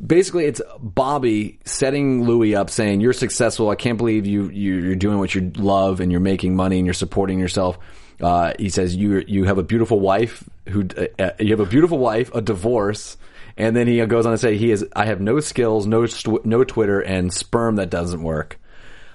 basically, 0.04 0.46
it's 0.46 0.62
Bobby 0.80 1.60
setting 1.66 2.24
Louis 2.24 2.56
up, 2.56 2.70
saying, 2.70 3.02
"You're 3.02 3.12
successful. 3.12 3.70
I 3.70 3.76
can't 3.76 3.98
believe 3.98 4.26
you 4.26 4.50
you- 4.50 4.76
you're 4.78 4.96
doing 4.96 5.20
what 5.20 5.36
you 5.36 5.52
love 5.58 6.00
and 6.00 6.10
you're 6.10 6.22
making 6.22 6.56
money 6.56 6.78
and 6.78 6.86
you're 6.86 6.94
supporting 6.94 7.38
yourself." 7.38 7.78
Uh, 8.22 8.54
he 8.58 8.70
says, 8.70 8.96
"You 8.96 9.26
you 9.28 9.44
have 9.44 9.58
a 9.58 9.64
beautiful 9.64 10.00
wife 10.00 10.48
who 10.70 10.88
uh, 10.98 11.08
uh, 11.22 11.32
you 11.40 11.50
have 11.52 11.60
a 11.60 11.66
beautiful 11.66 11.98
wife, 11.98 12.34
a 12.34 12.42
divorce." 12.42 13.18
And 13.58 13.76
then 13.76 13.88
he 13.88 14.04
goes 14.06 14.26
on 14.26 14.32
to 14.32 14.38
say, 14.38 14.56
"He 14.56 14.72
is. 14.72 14.86
I 14.96 15.06
have 15.06 15.20
no 15.20 15.42
skills, 15.42 15.86
no 15.86 16.08
no 16.46 16.64
Twitter, 16.64 17.02
and 17.02 17.34
sperm 17.34 17.76
that 17.76 17.90
doesn't 17.90 18.24
work." 18.24 18.58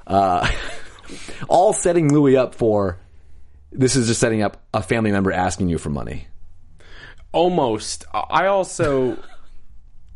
Uh, 0.07 0.47
all 1.49 1.73
setting 1.73 2.13
Louis 2.13 2.37
up 2.37 2.55
for 2.55 2.99
this 3.73 3.97
is 3.97 4.07
just 4.07 4.21
setting 4.21 4.43
up 4.43 4.63
a 4.73 4.83
family 4.83 5.13
member 5.13 5.33
asking 5.33 5.69
you 5.69 5.79
for 5.79 5.91
money. 5.91 6.27
almost. 7.33 8.05
I 8.13 8.47
also. 8.47 9.19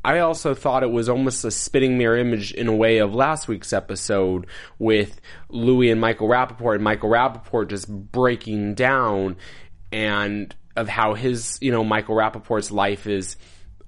I 0.02 0.20
also 0.20 0.54
thought 0.54 0.82
it 0.82 0.90
was 0.90 1.10
almost 1.10 1.44
a 1.44 1.50
spitting 1.50 1.98
mirror 1.98 2.16
image 2.16 2.52
in 2.54 2.68
a 2.68 2.74
way 2.74 2.98
of 2.98 3.14
last 3.14 3.48
week's 3.48 3.74
episode 3.74 4.46
with 4.78 5.20
Louis 5.50 5.90
and 5.90 6.00
Michael 6.00 6.26
Rapaport, 6.26 6.76
and 6.76 6.84
Michael 6.84 7.10
Rapaport 7.10 7.68
just 7.68 7.86
breaking 7.86 8.76
down 8.76 9.36
and 9.92 10.54
of 10.74 10.88
how 10.88 11.12
his, 11.12 11.58
you 11.60 11.70
know, 11.70 11.84
Michael 11.84 12.14
Rapaport's 12.14 12.70
life 12.70 13.06
is, 13.06 13.36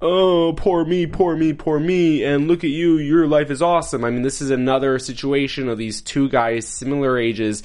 oh, 0.02 0.52
poor 0.54 0.84
me, 0.84 1.06
poor 1.06 1.34
me, 1.34 1.54
poor 1.54 1.80
me, 1.80 2.22
and 2.24 2.46
look 2.46 2.62
at 2.62 2.70
you, 2.70 2.98
your 2.98 3.26
life 3.26 3.50
is 3.50 3.62
awesome. 3.62 4.04
I 4.04 4.10
mean, 4.10 4.20
this 4.20 4.42
is 4.42 4.50
another 4.50 4.98
situation 4.98 5.66
of 5.70 5.78
these 5.78 6.02
two 6.02 6.28
guys, 6.28 6.68
similar 6.68 7.16
ages, 7.16 7.62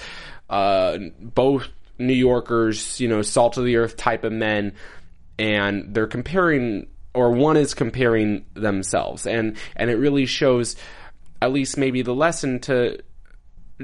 uh, 0.50 0.98
both 1.20 1.68
New 2.00 2.14
Yorkers, 2.14 3.00
you 3.00 3.08
know, 3.08 3.22
salt 3.22 3.58
of 3.58 3.66
the 3.66 3.78
earth 3.78 3.98
type 3.98 4.24
of 4.24 4.32
men, 4.32 4.74
and 5.40 5.94
they're 5.94 6.08
comparing 6.08 6.88
or 7.14 7.32
one 7.32 7.58
is 7.58 7.74
comparing 7.74 8.46
themselves 8.54 9.26
and 9.26 9.58
and 9.76 9.90
it 9.90 9.96
really 9.96 10.28
shows 10.28 10.76
at 11.42 11.52
least 11.52 11.76
maybe 11.76 12.04
the 12.04 12.14
lesson 12.14 12.60
to 12.60 13.00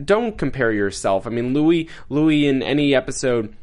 don't 0.03 0.37
compare 0.37 0.71
yourself. 0.71 1.25
I 1.25 1.31
mean 1.31 1.53
Louis 1.53 1.89
Louis 2.09 2.47
in 2.47 2.61
any 2.61 2.93
episode 2.93 3.55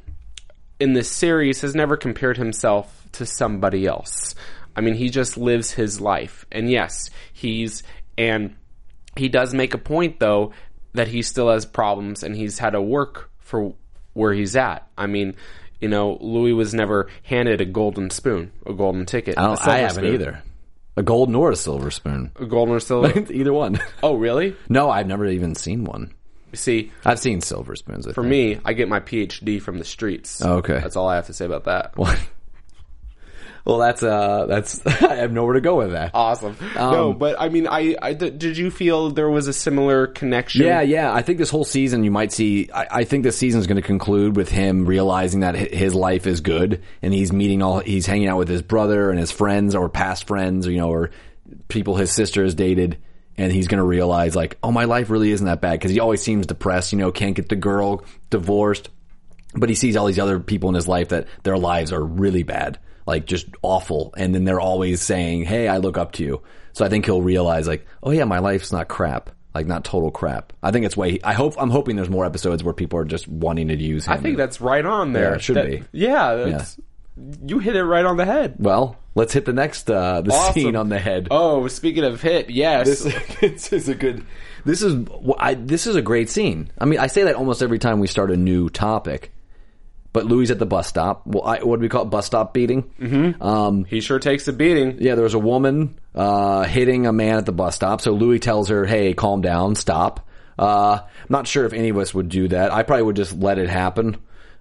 in 0.81 0.95
this 0.95 1.11
series 1.11 1.61
has 1.61 1.75
never 1.75 1.97
compared 1.97 2.39
himself 2.39 3.07
to 3.13 3.27
somebody 3.27 3.87
else. 3.87 4.35
I 4.75 4.81
mean, 4.81 4.95
he 4.95 5.11
just 5.11 5.37
lives 5.37 5.73
his 5.73 6.01
life. 6.01 6.47
And 6.51 6.71
yes, 6.71 7.11
he's 7.33 7.83
and 8.17 8.57
he 9.17 9.29
does 9.29 9.53
make 9.53 9.75
a 9.75 9.79
point 9.79 10.19
though 10.19 10.53
that 10.95 11.09
he 11.09 11.23
still 11.23 11.51
has 11.51 11.67
problems 11.67 12.23
and 12.23 12.35
he's 12.35 12.59
had 12.59 12.71
to 12.71 12.81
work 12.81 13.31
for 13.39 13.75
where 14.13 14.33
he's 14.33 14.57
at. 14.57 14.89
I 14.97 15.07
mean, 15.07 15.35
you 15.81 15.89
know, 15.89 16.19
Louis 16.21 16.53
was 16.53 16.75
never 16.75 17.09
handed 17.23 17.61
a 17.61 17.65
golden 17.65 18.11
spoon, 18.11 18.53
a 18.67 18.73
golden 18.73 19.07
ticket. 19.07 19.39
I, 19.39 19.43
a 19.43 19.47
don't, 19.47 19.57
silver 19.57 19.71
I 19.71 19.79
haven't 19.79 20.05
spoon. 20.05 20.15
either. 20.15 20.43
A 20.97 21.03
gold 21.03 21.31
nor 21.31 21.51
a 21.51 21.57
silver 21.57 21.91
spoon. 21.91 22.33
A 22.37 22.45
golden 22.47 22.75
or 22.75 22.81
silver. 22.81 23.19
Either 23.33 23.53
one. 23.53 23.81
oh, 24.03 24.15
really? 24.15 24.57
No, 24.69 24.91
I've 24.91 25.07
never 25.07 25.25
even 25.25 25.55
seen 25.55 25.85
one. 25.85 26.13
See, 26.53 26.93
I've 27.05 27.21
seen 27.21 27.41
silver 27.41 27.77
spoons. 27.77 28.07
I 28.09 28.13
for 28.13 28.23
think. 28.23 28.31
me, 28.31 28.61
I 28.65 28.73
get 28.73 28.89
my 28.89 28.99
PhD 29.01 29.63
from 29.63 29.79
the 29.79 29.85
streets. 29.85 30.43
Oh, 30.45 30.57
okay. 30.57 30.81
That's 30.81 30.97
all 30.97 31.09
I 31.09 31.15
have 31.15 31.27
to 31.29 31.33
say 31.33 31.47
about 31.47 31.65
that. 31.65 31.97
Well, 31.97 32.15
that's 33.65 34.03
uh, 34.03 34.47
that's 34.47 34.85
I 34.87 35.17
have 35.17 35.33
nowhere 35.33 35.55
to 35.55 35.61
go 35.61 35.77
with 35.77 35.93
that. 35.93 36.13
Awesome. 36.15 36.57
no, 36.75 37.13
but 37.13 37.41
I 37.41 37.49
mean, 37.49 37.67
I, 37.67 37.97
I 38.01 38.15
d- 38.15 38.31
did 38.31 38.57
you 38.57 38.71
feel 38.71 39.11
there 39.11 39.31
was 39.31 39.49
a 39.49 39.53
similar 39.53 40.07
connection? 40.07 40.65
Yeah, 40.65 40.81
yeah. 40.81 41.13
I 41.13 41.23
think 41.23 41.39
this 41.39 41.51
whole 41.51 41.65
season 41.65 42.05
you 42.05 42.11
might 42.11 42.33
see. 42.33 42.71
I, 42.73 42.87
I 42.91 43.05
think 43.05 43.25
this 43.25 43.37
season 43.37 43.61
is 43.61 43.67
going 43.67 43.81
to 43.81 43.87
conclude 43.87 44.37
with 44.37 44.49
him 44.51 44.87
realizing 44.87 45.41
that 45.41 45.55
his 45.55 45.95
life 45.95 46.27
is 46.27 46.41
good, 46.41 46.83
and 47.03 47.13
he's 47.13 47.33
meeting 47.33 47.63
all. 47.63 47.81
He's 47.81 48.07
hanging 48.07 48.29
out 48.29 48.39
with 48.39 48.49
his 48.49 48.63
brother 48.63 49.11
and 49.11 49.19
his 49.19 49.31
friends, 49.31 49.75
or 49.75 49.89
past 49.89 50.27
friends, 50.27 50.67
or 50.67 50.73
you 50.73 50.79
know, 50.79 50.91
or 50.91 51.11
people 51.69 51.97
his 51.97 52.11
sister 52.13 52.43
has 52.43 52.55
dated, 52.55 52.99
and 53.37 53.53
he's 53.53 53.69
going 53.69 53.79
to 53.79 53.85
realize 53.85 54.37
like, 54.37 54.59
oh, 54.63 54.73
my 54.73 54.85
life 54.85 55.11
really 55.11 55.31
isn't 55.33 55.47
that 55.47 55.61
bad 55.61 55.73
because 55.73 55.91
he 55.91 56.01
always 56.01 56.23
seems 56.23 56.47
depressed. 56.47 56.93
You 56.93 56.99
know, 56.99 57.13
can't 57.13 57.35
get 57.37 57.49
the 57.49 57.57
girl, 57.57 58.05
divorced, 58.31 58.89
but 59.55 59.69
he 59.69 59.75
sees 59.75 59.97
all 59.97 60.07
these 60.07 60.19
other 60.19 60.41
people 60.41 60.69
in 60.69 60.75
his 60.75 60.89
life 60.89 61.09
that 61.11 61.27
their 61.43 61.59
lives 61.59 61.93
are 61.93 62.03
really 62.03 62.43
bad, 62.43 62.79
like 63.11 63.27
just 63.27 63.47
awful, 63.63 64.15
and 64.17 64.35
then 64.35 64.45
they're 64.45 64.61
always 64.61 65.01
saying, 65.03 65.45
"Hey, 65.45 65.69
I 65.69 65.77
look 65.79 65.99
up 65.99 66.13
to 66.13 66.25
you." 66.25 66.43
So 66.73 66.85
I 66.85 66.89
think 66.89 67.05
he'll 67.05 67.21
realize, 67.23 67.67
like, 67.69 67.85
oh 68.03 68.13
yeah, 68.13 68.25
my 68.25 68.39
life's 68.39 68.73
not 68.73 68.89
crap, 68.89 69.31
like 69.55 69.67
not 69.67 69.85
total 69.85 70.11
crap. 70.11 70.53
I 70.63 70.71
think 70.71 70.87
it's 70.87 70.97
way. 70.97 71.19
I 71.25 71.33
hope 71.35 71.55
I'm 71.59 71.71
hoping 71.71 71.97
there's 71.97 72.09
more 72.09 72.25
episodes 72.25 72.63
where 72.65 72.73
people 72.73 72.99
are 73.01 73.05
just 73.05 73.27
wanting 73.29 73.69
to 73.69 73.77
use 73.77 74.07
him. 74.07 74.13
I 74.15 74.17
think 74.19 74.37
that's 74.37 74.61
right 74.61 74.87
on 74.87 75.13
there. 75.13 75.31
Yeah, 75.31 75.35
it 75.35 75.43
should 75.43 75.57
That- 75.57 75.67
be. 75.67 75.83
Yeah, 75.93 76.35
that's, 76.37 76.77
you 77.45 77.59
hit 77.59 77.77
it 77.77 77.85
right 77.85 78.05
on 78.05 78.17
the 78.17 78.25
head. 78.25 78.55
well. 78.59 78.97
Let's 79.17 79.33
hit 79.33 79.45
the 79.45 79.53
next 79.53 79.91
uh, 79.91 80.21
the 80.21 80.31
Awesome. 80.33 80.55
scene 80.55 80.77
on 80.77 80.89
the 80.89 80.99
head. 81.01 81.27
Oh, 81.33 81.67
speaking 81.67 82.05
of 82.05 82.23
hit, 82.23 82.49
yes. 82.49 82.87
This, 83.03 83.15
this 83.41 83.73
is 83.73 83.89
a 83.89 83.95
good. 83.97 84.25
This 84.65 84.83
is 84.83 85.05
I, 85.37 85.55
this 85.55 85.89
is 85.89 85.97
a 85.97 86.01
great 86.01 86.31
scene. 86.31 86.71
I 86.79 86.85
mean, 86.85 87.01
I 87.01 87.09
say 87.09 87.25
that 87.25 87.35
almost 87.35 87.61
every 87.61 87.81
time 87.81 87.99
we 87.99 88.07
start 88.07 88.31
a 88.31 88.37
new 88.37 88.69
topic. 88.71 89.33
But 90.13 90.27
Louis 90.27 90.51
at 90.51 90.59
the 90.59 90.67
bus 90.67 90.89
stop. 90.89 91.25
Well, 91.25 91.45
I, 91.45 91.63
what 91.63 91.77
do 91.77 91.83
we 91.83 91.89
call 91.89 92.03
it? 92.03 92.07
Bus 92.07 92.27
stop 92.27 92.53
beating. 92.53 92.83
Mm-hmm. 93.01 93.41
Um, 93.43 93.85
he 93.85 94.01
sure 94.01 94.19
takes 94.19 94.49
a 94.49 94.53
beating. 94.53 94.97
yeah, 95.01 95.15
there 95.15 95.23
was 95.23 95.35
a 95.35 95.39
woman 95.39 95.99
uh, 96.17 96.65
hitting 96.65 97.07
a 97.07 97.13
man 97.13 97.37
at 97.37 97.47
the 97.47 97.53
bus 97.53 97.77
stop. 97.77 98.01
So 98.01 98.13
Louis 98.13 98.41
tells 98.41 98.71
her, 98.71 98.85
"Hey, 98.85 99.15
calm 99.15 99.41
down, 99.41 99.77
stop." 99.77 100.27
Uh, 100.59 100.99
I'm 101.03 101.27
not 101.29 101.47
sure 101.47 101.65
if 101.65 101.73
any 101.73 101.91
of 101.91 101.97
us 101.97 102.13
would 102.13 102.29
do 102.29 102.49
that. 102.49 102.73
I 102.73 102.83
probably 102.83 103.05
would 103.05 103.17
just 103.17 103.39
let 103.39 103.59
it 103.59 103.69
happen. 103.69 104.17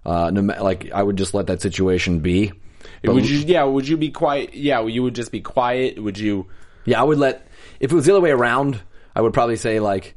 Uh, 0.05 0.29
no, 0.29 0.41
like 0.41 0.91
I 0.91 1.01
would 1.01 1.17
just 1.17 1.33
let 1.33 1.47
that 1.47 1.61
situation 1.61 2.19
be. 2.19 2.51
But 3.03 3.15
would 3.15 3.29
you? 3.29 3.39
Yeah. 3.39 3.63
Would 3.63 3.87
you 3.87 3.97
be 3.97 4.11
quiet? 4.11 4.53
Yeah. 4.53 4.85
You 4.85 5.03
would 5.03 5.15
just 5.15 5.31
be 5.31 5.41
quiet. 5.41 6.01
Would 6.01 6.17
you? 6.17 6.47
Yeah, 6.85 7.01
I 7.01 7.03
would 7.03 7.17
let. 7.17 7.47
If 7.79 7.91
it 7.91 7.95
was 7.95 8.05
the 8.05 8.11
other 8.11 8.21
way 8.21 8.31
around, 8.31 8.79
I 9.15 9.21
would 9.21 9.33
probably 9.33 9.55
say 9.55 9.79
like, 9.79 10.15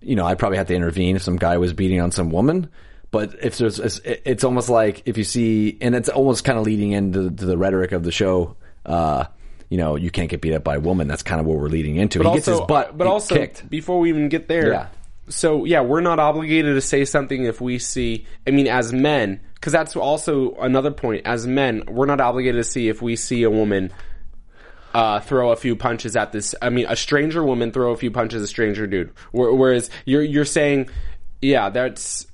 you 0.00 0.14
know, 0.14 0.26
I'd 0.26 0.38
probably 0.38 0.58
have 0.58 0.66
to 0.68 0.74
intervene 0.74 1.16
if 1.16 1.22
some 1.22 1.36
guy 1.36 1.56
was 1.58 1.72
beating 1.72 2.00
on 2.00 2.10
some 2.12 2.30
woman. 2.30 2.68
But 3.14 3.36
if 3.42 3.58
there's, 3.58 3.78
it's, 3.78 4.44
almost 4.44 4.68
like 4.68 5.02
if 5.06 5.16
you 5.16 5.24
see, 5.24 5.78
and 5.80 5.94
it's 5.94 6.08
almost 6.08 6.44
kind 6.44 6.58
of 6.58 6.64
leading 6.64 6.92
into 6.92 7.30
to 7.30 7.46
the 7.46 7.56
rhetoric 7.56 7.92
of 7.92 8.02
the 8.02 8.12
show. 8.12 8.56
Uh, 8.84 9.24
you 9.70 9.78
know, 9.78 9.96
you 9.96 10.10
can't 10.10 10.28
get 10.28 10.40
beat 10.40 10.52
up 10.52 10.62
by 10.62 10.76
a 10.76 10.80
woman. 10.80 11.08
That's 11.08 11.22
kind 11.22 11.40
of 11.40 11.46
what 11.46 11.58
we're 11.58 11.68
leading 11.68 11.96
into. 11.96 12.22
he 12.22 12.34
gets 12.34 12.46
his 12.46 12.60
butt 12.60 12.96
but 12.96 13.06
also 13.06 13.34
kicked. 13.34 13.68
before 13.68 13.98
we 13.98 14.08
even 14.10 14.28
get 14.28 14.46
there. 14.46 14.70
Yeah. 14.70 14.88
So 15.28 15.64
yeah, 15.64 15.80
we're 15.80 16.02
not 16.02 16.18
obligated 16.20 16.74
to 16.74 16.80
say 16.80 17.04
something 17.04 17.44
if 17.44 17.60
we 17.60 17.78
see. 17.78 18.26
I 18.46 18.50
mean, 18.50 18.68
as 18.68 18.92
men, 18.92 19.40
because 19.54 19.72
that's 19.72 19.96
also 19.96 20.54
another 20.56 20.90
point. 20.90 21.22
As 21.24 21.46
men, 21.46 21.84
we're 21.88 22.06
not 22.06 22.20
obligated 22.20 22.62
to 22.62 22.70
see 22.70 22.88
if 22.88 23.00
we 23.00 23.16
see 23.16 23.42
a 23.42 23.50
woman 23.50 23.90
uh, 24.92 25.20
throw 25.20 25.50
a 25.50 25.56
few 25.56 25.76
punches 25.76 26.14
at 26.14 26.32
this. 26.32 26.54
I 26.60 26.68
mean, 26.70 26.86
a 26.88 26.96
stranger 26.96 27.42
woman 27.42 27.72
throw 27.72 27.92
a 27.92 27.96
few 27.96 28.10
punches 28.10 28.42
at 28.42 28.44
a 28.44 28.48
stranger 28.48 28.86
dude. 28.86 29.12
Whereas 29.32 29.90
you're 30.04 30.22
you're 30.22 30.44
saying, 30.44 30.90
yeah, 31.40 31.70
that's 31.70 32.26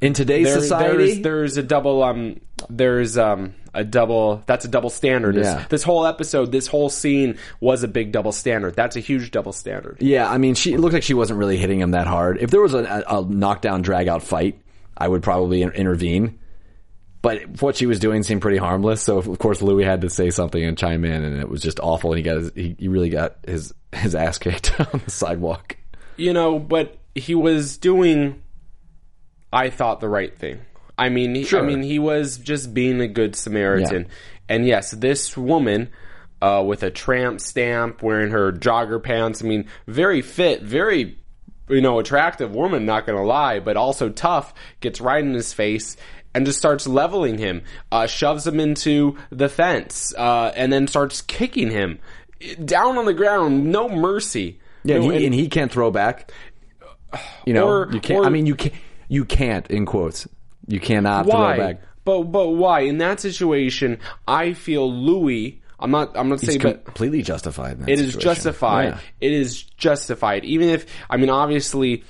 In 0.00 0.12
today's 0.12 0.46
there, 0.46 0.60
society, 0.60 0.96
there's, 1.06 1.20
there's 1.20 1.56
a 1.56 1.62
double 1.62 2.02
um 2.02 2.40
there's 2.70 3.18
um 3.18 3.54
a 3.74 3.84
double 3.84 4.42
that's 4.46 4.64
a 4.64 4.68
double 4.68 4.90
standard 4.90 5.34
This- 5.34 5.46
Yeah. 5.46 5.64
this, 5.68 5.82
whole 5.82 6.06
episode 6.06 6.50
this 6.52 6.66
whole 6.66 6.88
scene 6.88 7.36
was 7.60 7.82
a 7.82 7.88
big 7.88 8.12
double 8.12 8.32
standard 8.32 8.74
that's 8.74 8.96
a 8.96 9.00
huge 9.00 9.30
double 9.30 9.52
standard 9.52 9.98
Yeah, 10.00 10.30
I 10.30 10.38
mean, 10.38 10.54
she 10.54 10.72
it 10.74 10.80
looked 10.80 10.94
like 10.94 11.02
she 11.02 11.14
wasn't 11.14 11.38
really 11.38 11.56
hitting 11.56 11.80
him 11.80 11.92
that 11.92 12.06
hard. 12.06 12.38
If 12.40 12.50
there 12.50 12.60
was 12.60 12.74
a, 12.74 13.04
a, 13.08 13.18
a 13.20 13.24
knockdown, 13.24 13.82
drag 13.82 14.08
out 14.08 14.22
fight, 14.22 14.60
I 14.96 15.06
would 15.08 15.22
probably 15.22 15.62
intervene. 15.62 16.38
But 17.20 17.60
what 17.62 17.74
she 17.76 17.86
was 17.86 17.98
doing 17.98 18.22
seemed 18.22 18.40
pretty 18.42 18.58
harmless. 18.58 19.02
So 19.02 19.18
of 19.18 19.38
course 19.40 19.60
Louis 19.60 19.84
had 19.84 20.02
to 20.02 20.10
say 20.10 20.30
something 20.30 20.62
and 20.62 20.78
chime 20.78 21.04
in, 21.04 21.24
and 21.24 21.40
it 21.40 21.48
was 21.48 21.60
just 21.60 21.80
awful. 21.80 22.12
And 22.12 22.18
he 22.18 22.22
got 22.22 22.36
his, 22.36 22.52
he, 22.54 22.76
he 22.78 22.88
really 22.88 23.10
got 23.10 23.36
his 23.46 23.74
his 23.92 24.14
ass 24.14 24.38
kicked 24.38 24.78
on 24.94 25.00
the 25.04 25.10
sidewalk. 25.10 25.76
you 26.16 26.32
know 26.32 26.58
but 26.58 26.96
he 27.14 27.34
was 27.34 27.76
doing 27.78 28.40
i 29.52 29.70
thought 29.70 30.00
the 30.00 30.08
right 30.08 30.36
thing 30.36 30.60
i 30.96 31.08
mean 31.08 31.34
he, 31.34 31.44
Sure. 31.44 31.60
i 31.62 31.66
mean 31.66 31.82
he 31.82 31.98
was 31.98 32.38
just 32.38 32.72
being 32.74 33.00
a 33.00 33.08
good 33.08 33.34
samaritan 33.36 34.02
Yeah. 34.02 34.54
and 34.56 34.66
yes 34.66 34.90
this 34.92 35.36
woman 35.36 35.88
uh, 36.40 36.62
with 36.64 36.82
a 36.84 36.90
tramp 36.90 37.40
stamp 37.40 38.02
wearing 38.02 38.30
her 38.30 38.52
jogger 38.52 39.02
pants 39.02 39.42
i 39.42 39.46
mean 39.46 39.66
very 39.86 40.22
fit 40.22 40.62
very 40.62 41.18
you 41.68 41.80
know 41.80 41.98
attractive 41.98 42.54
woman 42.54 42.86
not 42.86 43.06
gonna 43.06 43.24
lie 43.24 43.58
but 43.60 43.76
also 43.76 44.08
tough 44.08 44.54
gets 44.80 45.00
right 45.00 45.22
in 45.24 45.34
his 45.34 45.52
face 45.52 45.96
and 46.34 46.46
just 46.46 46.58
starts 46.58 46.86
leveling 46.86 47.38
him 47.38 47.62
uh, 47.90 48.06
shoves 48.06 48.46
him 48.46 48.60
into 48.60 49.16
the 49.30 49.48
fence 49.48 50.14
uh, 50.16 50.52
and 50.54 50.72
then 50.72 50.86
starts 50.86 51.20
kicking 51.22 51.70
him 51.70 51.98
down 52.64 52.96
on 52.98 53.04
the 53.06 53.14
ground 53.14 53.64
no 53.72 53.88
mercy 53.88 54.60
Yeah, 54.84 54.96
and 54.96 55.04
No, 55.04 55.10
he, 55.10 55.16
and- 55.16 55.24
and 55.26 55.34
he 55.34 55.48
can't 55.48 55.72
throw 55.72 55.90
back. 55.90 56.30
You 57.46 57.54
know, 57.54 57.66
Or- 57.66 57.88
you 57.92 57.98
can't. 58.00 58.20
or- 58.20 58.26
I 58.26 58.28
mean, 58.28 58.46
you 58.46 58.54
can't. 58.54 58.74
You 59.08 59.24
can't 59.24 59.66
in 59.68 59.86
quotes. 59.86 60.28
You 60.66 60.80
cannot 60.80 61.26
why? 61.26 61.56
throw 61.56 61.66
back. 61.66 61.82
But 62.04 62.22
but 62.24 62.48
why? 62.48 62.80
In 62.80 62.98
that 62.98 63.20
situation, 63.20 63.98
I 64.26 64.52
feel 64.52 64.92
Louis. 64.92 65.60
I'm 65.80 65.90
not. 65.90 66.16
I'm 66.16 66.28
not 66.28 66.40
saying, 66.40 66.60
but 66.60 66.84
completely 66.84 67.22
justified. 67.22 67.72
In 67.72 67.80
that 67.80 67.90
it 67.90 68.00
is 68.00 68.06
situation. 68.06 68.20
justified. 68.20 68.88
Yeah. 68.88 69.00
It 69.20 69.32
is 69.32 69.62
justified. 69.62 70.44
Even 70.44 70.68
if 70.68 70.86
I 71.08 71.16
mean, 71.16 71.30
obviously, 71.30 72.04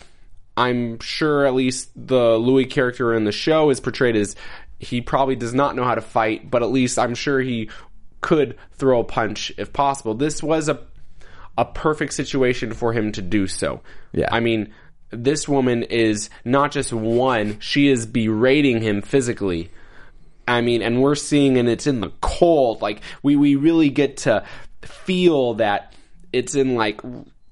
I'm 0.57 0.99
sure 1.01 1.47
at 1.47 1.55
least 1.55 1.91
the 1.95 2.37
Louis 2.37 2.67
character 2.67 3.15
in 3.15 3.25
the 3.25 3.33
show 3.33 3.71
is 3.71 3.81
portrayed 3.81 4.17
as 4.17 4.37
he 4.79 5.01
probably 5.01 5.37
does 5.37 5.55
not 5.55 5.77
know 5.77 5.85
how 5.85 5.95
to 5.95 6.01
fight, 6.01 6.51
but 6.51 6.63
at 6.63 6.71
least 6.71 6.99
I'm 6.99 7.15
sure 7.15 7.41
he 7.41 7.71
could 8.21 8.57
throw 8.73 9.01
a 9.01 9.05
punch 9.05 9.53
if 9.59 9.73
possible. 9.73 10.15
This 10.15 10.43
was 10.43 10.69
a 10.69 10.81
a 11.57 11.65
perfect 11.65 12.13
situation 12.13 12.73
for 12.73 12.93
him 12.93 13.11
to 13.13 13.21
do 13.21 13.49
so. 13.49 13.81
Yeah. 14.13 14.29
I 14.31 14.39
mean, 14.39 14.73
this 15.11 15.49
woman 15.49 15.83
is 15.85 16.31
not 16.45 16.73
just 16.73 16.93
one, 16.93 17.59
she 17.61 17.89
is 17.89 18.07
berating 18.07 18.83
him 18.83 19.03
physically. 19.03 19.71
I 20.47 20.61
mean, 20.61 20.83
and 20.83 21.03
we're 21.03 21.15
seeing, 21.15 21.59
and 21.59 21.69
it's 21.69 21.87
in 21.87 22.01
the 22.01 22.13
cold. 22.21 22.81
Like 22.81 23.03
we 23.23 23.37
we 23.37 23.55
really 23.57 23.91
get 23.91 24.19
to 24.19 24.45
feel 24.83 25.55
that 25.55 25.93
it's 26.33 26.55
in 26.55 26.75
like 26.75 27.01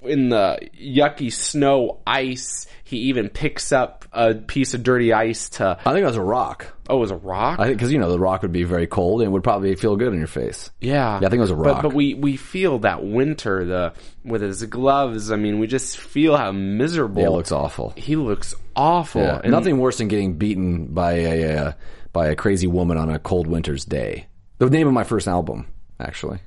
in 0.06 0.28
the 0.30 0.58
yucky 0.80 1.32
snow 1.32 2.00
ice. 2.06 2.66
He 2.84 2.98
even 2.98 3.28
picks 3.28 3.72
up 3.72 4.04
a 4.12 4.34
piece 4.34 4.72
of 4.75 4.82
dirty 4.84 5.12
ice 5.12 5.48
to. 5.50 5.76
I 5.80 5.92
think 5.92 6.02
that 6.02 6.06
was 6.06 6.16
a 6.16 6.22
rock. 6.22 6.72
Oh, 6.88 6.98
it 6.98 7.00
was 7.00 7.10
a 7.10 7.16
rock. 7.16 7.58
I 7.58 7.64
think 7.64 7.78
because 7.78 7.90
you 7.90 7.98
know 7.98 8.10
the 8.12 8.18
rock 8.20 8.42
would 8.42 8.52
be 8.52 8.62
very 8.62 8.86
cold 8.86 9.22
and 9.22 9.32
would 9.32 9.42
probably 9.42 9.75
feel 9.75 9.96
good 9.96 10.08
on 10.12 10.18
your 10.18 10.28
face. 10.28 10.70
yeah, 10.80 11.18
Yeah, 11.20 11.26
I 11.26 11.30
think 11.30 11.34
it 11.34 11.40
was 11.40 11.50
a 11.50 11.56
rock. 11.56 11.82
But, 11.82 11.88
but 11.88 11.94
we 11.94 12.14
we 12.14 12.36
feel 12.36 12.78
that 12.80 13.04
winter 13.04 13.64
the 13.64 13.92
with 14.25 14.42
his 14.42 14.62
gloves. 14.66 15.32
I 15.32 15.36
mean, 15.36 15.58
we 15.58 15.66
just 15.66 15.98
feel 15.98 16.36
how 16.36 16.52
miserable. 16.52 17.22
Yeah, 17.22 17.28
it 17.28 17.32
looks 17.32 17.50
awful. 17.52 17.92
He 17.96 18.14
looks 18.14 18.54
awful. 18.76 19.22
Yeah, 19.22 19.40
And- 19.42 19.50
nothing 19.50 19.78
worse 19.78 19.98
than 19.98 20.06
getting 20.08 20.34
beaten 20.34 20.86
by 20.86 21.12
a 21.14 21.58
uh, 21.58 21.72
by 22.12 22.28
a 22.28 22.36
crazy 22.36 22.68
woman 22.68 22.98
on 22.98 23.10
a 23.10 23.18
cold 23.18 23.46
winter's 23.48 23.84
day. 23.84 24.26
The 24.58 24.70
name 24.70 24.86
of 24.86 24.94
my 24.94 25.04
first 25.04 25.26
album, 25.28 25.66
actually. 25.98 26.38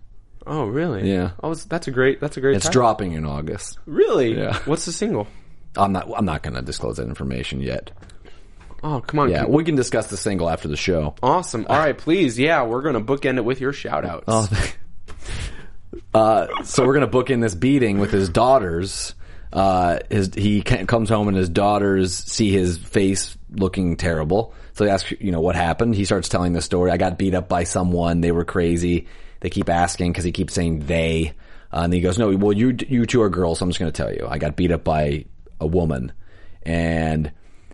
Oh, 0.47 0.65
really? 0.65 1.11
Yeah. 1.11 1.31
Oh, 1.43 1.53
that's 1.53 1.87
a 1.87 1.91
great. 1.91 2.19
That's 2.19 2.37
a 2.37 2.41
great. 2.41 2.55
It's 2.55 2.65
title. 2.65 2.81
dropping 2.81 3.11
in 3.13 3.25
August. 3.25 3.77
Really? 3.85 4.37
Yeah. 4.37 4.57
What's 4.65 4.85
the 4.85 4.91
single? 4.91 5.27
I'm 5.75 5.91
not. 5.91 6.09
I'm 6.15 6.25
not 6.25 6.43
going 6.43 6.55
to 6.55 6.61
disclose 6.61 6.97
that 6.97 7.07
information 7.07 7.61
yet. 7.61 7.91
Oh, 8.83 9.01
come 9.01 9.19
on. 9.19 9.29
Yeah, 9.29 9.45
we 9.45 9.63
can 9.63 9.75
discuss 9.75 10.07
the 10.07 10.17
single 10.17 10.49
after 10.49 10.67
the 10.67 10.77
show. 10.77 11.15
Awesome. 11.21 11.65
All 11.69 11.77
right, 11.77 11.97
please. 11.97 12.39
Yeah, 12.39 12.63
we're 12.63 12.81
gonna 12.81 13.01
bookend 13.01 13.37
it 13.37 13.45
with 13.45 13.59
your 13.59 13.73
shout 13.73 14.05
outs. 14.05 14.23
Oh, 14.27 14.49
uh, 16.13 16.63
so 16.63 16.85
we're 16.85 16.93
gonna 16.93 17.07
book 17.07 17.29
in 17.29 17.39
this 17.41 17.55
beating 17.55 17.99
with 17.99 18.11
his 18.11 18.29
daughters. 18.29 19.15
Uh, 19.51 19.99
his 20.09 20.33
he 20.33 20.61
ca- 20.61 20.85
comes 20.85 21.09
home 21.09 21.27
and 21.27 21.35
his 21.35 21.49
daughters 21.49 22.15
see 22.15 22.51
his 22.51 22.77
face 22.77 23.37
looking 23.51 23.97
terrible. 23.97 24.53
So 24.73 24.85
they 24.85 24.91
ask, 24.91 25.11
you 25.11 25.31
know, 25.31 25.41
what 25.41 25.55
happened. 25.55 25.95
He 25.95 26.05
starts 26.05 26.29
telling 26.29 26.53
the 26.53 26.61
story. 26.61 26.91
I 26.91 26.97
got 26.97 27.17
beat 27.17 27.33
up 27.33 27.49
by 27.49 27.65
someone. 27.65 28.21
They 28.21 28.31
were 28.31 28.45
crazy. 28.45 29.07
They 29.41 29.49
keep 29.49 29.69
asking 29.69 30.11
because 30.11 30.23
he 30.23 30.31
keeps 30.31 30.53
saying 30.53 30.85
they. 30.85 31.33
Uh, 31.71 31.81
and 31.83 31.93
he 31.93 32.01
goes, 32.01 32.17
no, 32.17 32.35
well, 32.35 32.51
you, 32.51 32.75
you 32.87 33.05
two 33.05 33.21
are 33.21 33.29
girls. 33.29 33.59
So 33.59 33.63
I'm 33.63 33.69
just 33.69 33.79
going 33.79 33.91
to 33.91 33.95
tell 33.95 34.13
you. 34.13 34.27
I 34.29 34.37
got 34.37 34.55
beat 34.55 34.71
up 34.71 34.83
by 34.83 35.25
a 35.59 35.67
woman. 35.67 36.11
And 36.63 37.31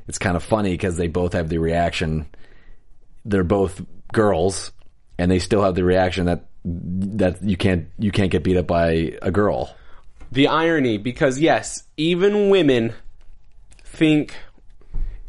it's 0.08 0.18
kind 0.18 0.36
of 0.36 0.44
funny 0.44 0.72
because 0.72 0.98
they 0.98 1.08
both 1.08 1.34
have 1.34 1.50
the 1.50 1.58
reaction. 1.58 2.28
They're 3.24 3.44
both 3.44 3.82
girls 4.14 4.72
and 5.18 5.32
they 5.32 5.40
still 5.40 5.64
have 5.64 5.76
the 5.76 5.84
reaction 5.84 6.26
that, 6.26 6.46
that 6.66 7.42
you 7.42 7.58
can't, 7.58 7.88
you 7.98 8.12
can't 8.12 8.30
get 8.30 8.44
beat 8.44 8.58
up 8.58 8.68
by 8.68 9.18
a 9.22 9.32
girl. 9.32 9.74
the 10.32 10.48
irony 10.48 10.98
because 10.98 11.40
yes, 11.40 11.84
even 11.98 12.50
women 12.50 12.94
think 13.84 14.36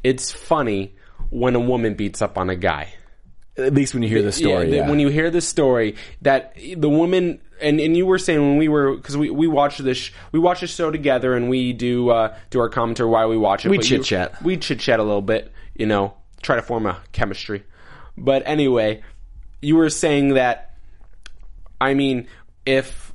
it's 0.02 0.30
funny 0.30 0.94
when 1.30 1.54
a 1.54 1.60
woman 1.60 1.94
beats 1.94 2.20
up 2.20 2.36
on 2.36 2.50
a 2.50 2.56
guy. 2.56 2.92
At 3.58 3.74
least 3.74 3.94
when 3.94 4.02
you 4.02 4.08
hear 4.08 4.22
the 4.22 4.32
story. 4.32 4.70
that 4.70 4.76
yeah. 4.76 4.90
When 4.90 5.00
you 5.00 5.08
hear 5.08 5.30
the 5.30 5.40
story, 5.40 5.96
that 6.22 6.56
the 6.56 6.90
woman 6.90 7.40
and, 7.60 7.80
and 7.80 7.96
you 7.96 8.06
were 8.06 8.18
saying 8.18 8.40
when 8.40 8.58
we 8.58 8.68
were 8.68 8.96
because 8.96 9.16
we, 9.16 9.30
we 9.30 9.46
watched 9.46 9.82
this 9.82 10.10
we 10.32 10.38
watch 10.38 10.60
this 10.60 10.74
show 10.74 10.90
together 10.90 11.34
and 11.34 11.48
we 11.48 11.72
do 11.72 12.10
uh, 12.10 12.36
do 12.50 12.60
our 12.60 12.68
commentary 12.68 13.08
while 13.08 13.28
we 13.28 13.38
watch 13.38 13.64
it. 13.64 13.70
We 13.70 13.78
chit-chat. 13.78 14.42
We 14.42 14.56
chit 14.56 14.80
chat 14.80 15.00
a 15.00 15.02
little 15.02 15.22
bit, 15.22 15.52
you 15.74 15.86
know, 15.86 16.14
try 16.42 16.56
to 16.56 16.62
form 16.62 16.86
a 16.86 17.00
chemistry. 17.12 17.64
But 18.16 18.42
anyway, 18.46 19.02
you 19.60 19.76
were 19.76 19.90
saying 19.90 20.34
that. 20.34 20.74
I 21.80 21.94
mean, 21.94 22.28
if 22.64 23.12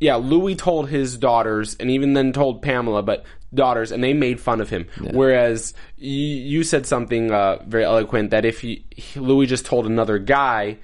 yeah, 0.00 0.16
Louis 0.16 0.54
told 0.54 0.88
his 0.88 1.16
daughters, 1.16 1.76
and 1.80 1.90
even 1.90 2.12
then 2.12 2.32
told 2.32 2.62
Pamela, 2.62 3.02
but 3.02 3.24
daughters, 3.54 3.92
and 3.92 4.02
they 4.02 4.12
made 4.12 4.40
fun 4.40 4.60
of 4.60 4.68
him. 4.68 4.86
Whereas 5.12 5.74
you, 5.96 6.10
you 6.10 6.62
said 6.64 6.86
something 6.86 7.30
uh, 7.30 7.62
very 7.66 7.84
eloquent 7.84 8.30
that 8.30 8.44
if 8.44 8.60
he, 8.60 8.84
Louis 9.16 9.46
just 9.46 9.66
told 9.66 9.86
another 9.86 10.18
guy, 10.18 10.78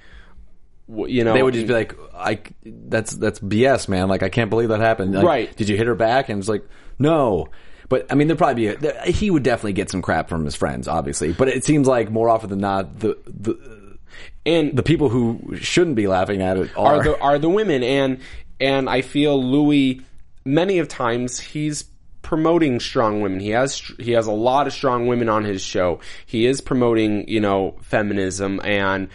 you 0.87 1.23
know, 1.23 1.33
they 1.33 1.43
would 1.43 1.53
just 1.53 1.67
be 1.67 1.73
like, 1.73 1.95
"I 2.13 2.39
that's 2.65 3.13
that's 3.15 3.39
BS, 3.39 3.87
man. 3.87 4.09
Like 4.09 4.23
I 4.23 4.29
can't 4.29 4.49
believe 4.49 4.69
that 4.69 4.81
happened. 4.81 5.13
Like, 5.13 5.25
Right. 5.25 5.55
Did 5.55 5.69
you 5.69 5.77
hit 5.77 5.87
her 5.87 5.95
back?" 5.95 6.29
And 6.29 6.39
it's 6.39 6.49
like, 6.49 6.67
"No." 6.99 7.47
But 7.89 8.11
I 8.11 8.15
mean, 8.15 8.27
there'd 8.27 8.37
probably 8.37 8.55
be 8.55 8.67
a, 8.67 8.77
there, 8.77 9.01
he 9.05 9.29
would 9.29 9.43
definitely 9.43 9.73
get 9.73 9.89
some 9.89 10.01
crap 10.01 10.27
from 10.29 10.45
his 10.45 10.55
friends, 10.55 10.87
obviously. 10.87 11.31
But 11.31 11.47
it 11.47 11.63
seems 11.63 11.87
like 11.87 12.09
more 12.09 12.29
often 12.29 12.49
than 12.49 12.59
not, 12.59 12.99
the 12.99 13.17
the 13.27 13.97
and 14.45 14.75
the 14.75 14.83
people 14.83 15.09
who 15.09 15.55
shouldn't 15.57 15.95
be 15.95 16.07
laughing 16.07 16.41
at 16.41 16.57
it 16.57 16.71
are, 16.77 16.95
are 16.95 17.03
the 17.03 17.19
are 17.19 17.39
the 17.39 17.49
women, 17.49 17.83
and 17.83 18.19
and 18.59 18.89
I 18.89 19.01
feel 19.01 19.41
Louis 19.41 20.01
many 20.45 20.79
of 20.79 20.87
times 20.87 21.39
he's 21.39 21.85
promoting 22.23 22.79
strong 22.79 23.21
women. 23.21 23.39
He 23.39 23.49
has 23.51 23.79
he 23.99 24.13
has 24.13 24.25
a 24.25 24.31
lot 24.31 24.65
of 24.65 24.73
strong 24.73 25.05
women 25.05 25.29
on 25.29 25.43
his 25.43 25.61
show. 25.61 25.99
He 26.25 26.47
is 26.47 26.59
promoting 26.61 27.27
you 27.27 27.39
know 27.39 27.75
feminism 27.81 28.59
and. 28.63 29.09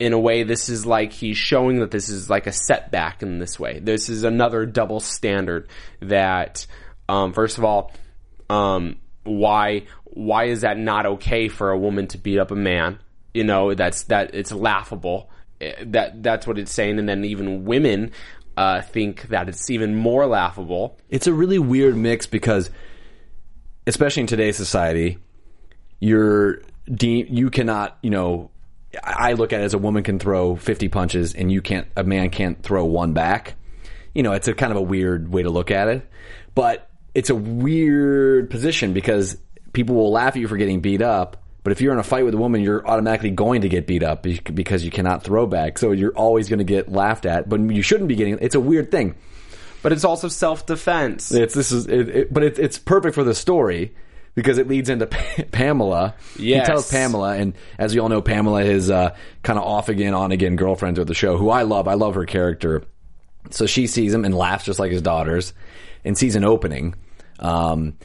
In 0.00 0.12
a 0.12 0.18
way, 0.18 0.42
this 0.42 0.68
is 0.68 0.84
like 0.84 1.12
he's 1.12 1.36
showing 1.36 1.78
that 1.78 1.92
this 1.92 2.08
is 2.08 2.28
like 2.28 2.48
a 2.48 2.52
setback 2.52 3.22
in 3.22 3.38
this 3.38 3.60
way. 3.60 3.78
This 3.78 4.08
is 4.08 4.24
another 4.24 4.66
double 4.66 4.98
standard 4.98 5.68
that, 6.00 6.66
um, 7.08 7.32
first 7.32 7.58
of 7.58 7.64
all, 7.64 7.92
um, 8.50 8.96
why 9.22 9.84
why 10.02 10.46
is 10.46 10.62
that 10.62 10.78
not 10.78 11.06
okay 11.06 11.46
for 11.48 11.70
a 11.70 11.78
woman 11.78 12.08
to 12.08 12.18
beat 12.18 12.40
up 12.40 12.50
a 12.50 12.56
man? 12.56 12.98
You 13.32 13.44
know, 13.44 13.72
that's 13.74 14.02
that 14.04 14.34
it's 14.34 14.50
laughable. 14.50 15.30
Eh, 15.60 15.84
That 15.86 16.24
that's 16.24 16.44
what 16.44 16.58
it's 16.58 16.72
saying, 16.72 16.98
and 16.98 17.08
then 17.08 17.24
even 17.24 17.64
women 17.64 18.10
uh, 18.56 18.82
think 18.82 19.28
that 19.28 19.48
it's 19.48 19.70
even 19.70 19.96
more 19.96 20.26
laughable. 20.26 20.98
it's 21.08 21.26
a 21.26 21.32
really 21.32 21.58
weird 21.58 21.96
mix 21.96 22.26
because, 22.26 22.70
especially 23.86 24.22
in 24.22 24.26
today's 24.26 24.56
society, 24.56 25.18
you're 26.00 26.62
de- 26.86 27.26
you 27.28 27.50
cannot, 27.50 27.98
you 28.02 28.10
know, 28.10 28.50
I 29.02 29.32
look 29.32 29.52
at 29.52 29.60
it 29.60 29.64
as 29.64 29.74
a 29.74 29.78
woman 29.78 30.04
can 30.04 30.18
throw 30.18 30.56
50 30.56 30.88
punches 30.88 31.34
and 31.34 31.50
you 31.50 31.62
can't, 31.62 31.88
a 31.96 32.04
man 32.04 32.30
can't 32.30 32.62
throw 32.62 32.84
one 32.84 33.12
back. 33.12 33.54
You 34.14 34.22
know, 34.22 34.32
it's 34.32 34.46
a 34.46 34.54
kind 34.54 34.70
of 34.70 34.76
a 34.76 34.82
weird 34.82 35.32
way 35.32 35.42
to 35.42 35.50
look 35.50 35.70
at 35.70 35.88
it, 35.88 36.08
but 36.54 36.88
it's 37.14 37.30
a 37.30 37.34
weird 37.34 38.50
position 38.50 38.92
because 38.92 39.36
people 39.72 39.96
will 39.96 40.12
laugh 40.12 40.34
at 40.34 40.36
you 40.36 40.48
for 40.48 40.56
getting 40.56 40.80
beat 40.80 41.02
up. 41.02 41.43
But 41.64 41.72
if 41.72 41.80
you're 41.80 41.92
in 41.94 41.98
a 41.98 42.04
fight 42.04 42.24
with 42.24 42.34
a 42.34 42.38
woman, 42.38 42.60
you're 42.60 42.86
automatically 42.86 43.30
going 43.30 43.62
to 43.62 43.68
get 43.68 43.86
beat 43.86 44.02
up 44.02 44.22
because 44.22 44.84
you 44.84 44.90
cannot 44.90 45.24
throw 45.24 45.46
back. 45.46 45.78
So 45.78 45.92
you're 45.92 46.12
always 46.12 46.48
going 46.48 46.58
to 46.58 46.64
get 46.64 46.92
laughed 46.92 47.24
at, 47.24 47.48
but 47.48 47.58
you 47.58 47.80
shouldn't 47.80 48.08
be 48.08 48.16
getting, 48.16 48.38
it's 48.40 48.54
a 48.54 48.60
weird 48.60 48.90
thing. 48.90 49.14
But 49.84 49.92
it's 49.92 50.04
also 50.04 50.28
self 50.28 50.64
defense. 50.64 51.30
It's 51.30 51.52
this 51.52 51.70
is 51.70 51.86
it, 51.86 52.08
it, 52.08 52.32
but 52.32 52.42
it's 52.42 52.58
it's 52.58 52.78
perfect 52.78 53.14
for 53.14 53.22
the 53.22 53.34
story 53.34 53.94
because 54.34 54.56
it 54.56 54.66
leads 54.66 54.88
into 54.88 55.06
Pa- 55.06 55.42
Pamela. 55.52 56.14
Yes. 56.38 56.66
He 56.66 56.72
tells 56.72 56.90
Pamela, 56.90 57.36
and 57.36 57.52
as 57.78 57.92
we 57.92 58.00
all 58.00 58.08
know, 58.08 58.22
Pamela 58.22 58.62
is 58.62 58.90
uh, 58.90 59.14
kind 59.42 59.58
of 59.58 59.64
off 59.66 59.90
again, 59.90 60.14
on 60.14 60.32
again 60.32 60.56
girlfriend 60.56 60.96
with 60.96 61.08
the 61.08 61.14
show, 61.14 61.36
who 61.36 61.50
I 61.50 61.64
love. 61.64 61.86
I 61.86 61.94
love 61.94 62.14
her 62.14 62.24
character. 62.24 62.84
So 63.50 63.66
she 63.66 63.86
sees 63.86 64.14
him 64.14 64.24
and 64.24 64.34
laughs 64.34 64.64
just 64.64 64.78
like 64.78 64.90
his 64.90 65.02
daughters, 65.02 65.52
and 66.02 66.16
sees 66.16 66.34
an 66.34 66.44
opening. 66.44 66.94
Um, 67.38 67.98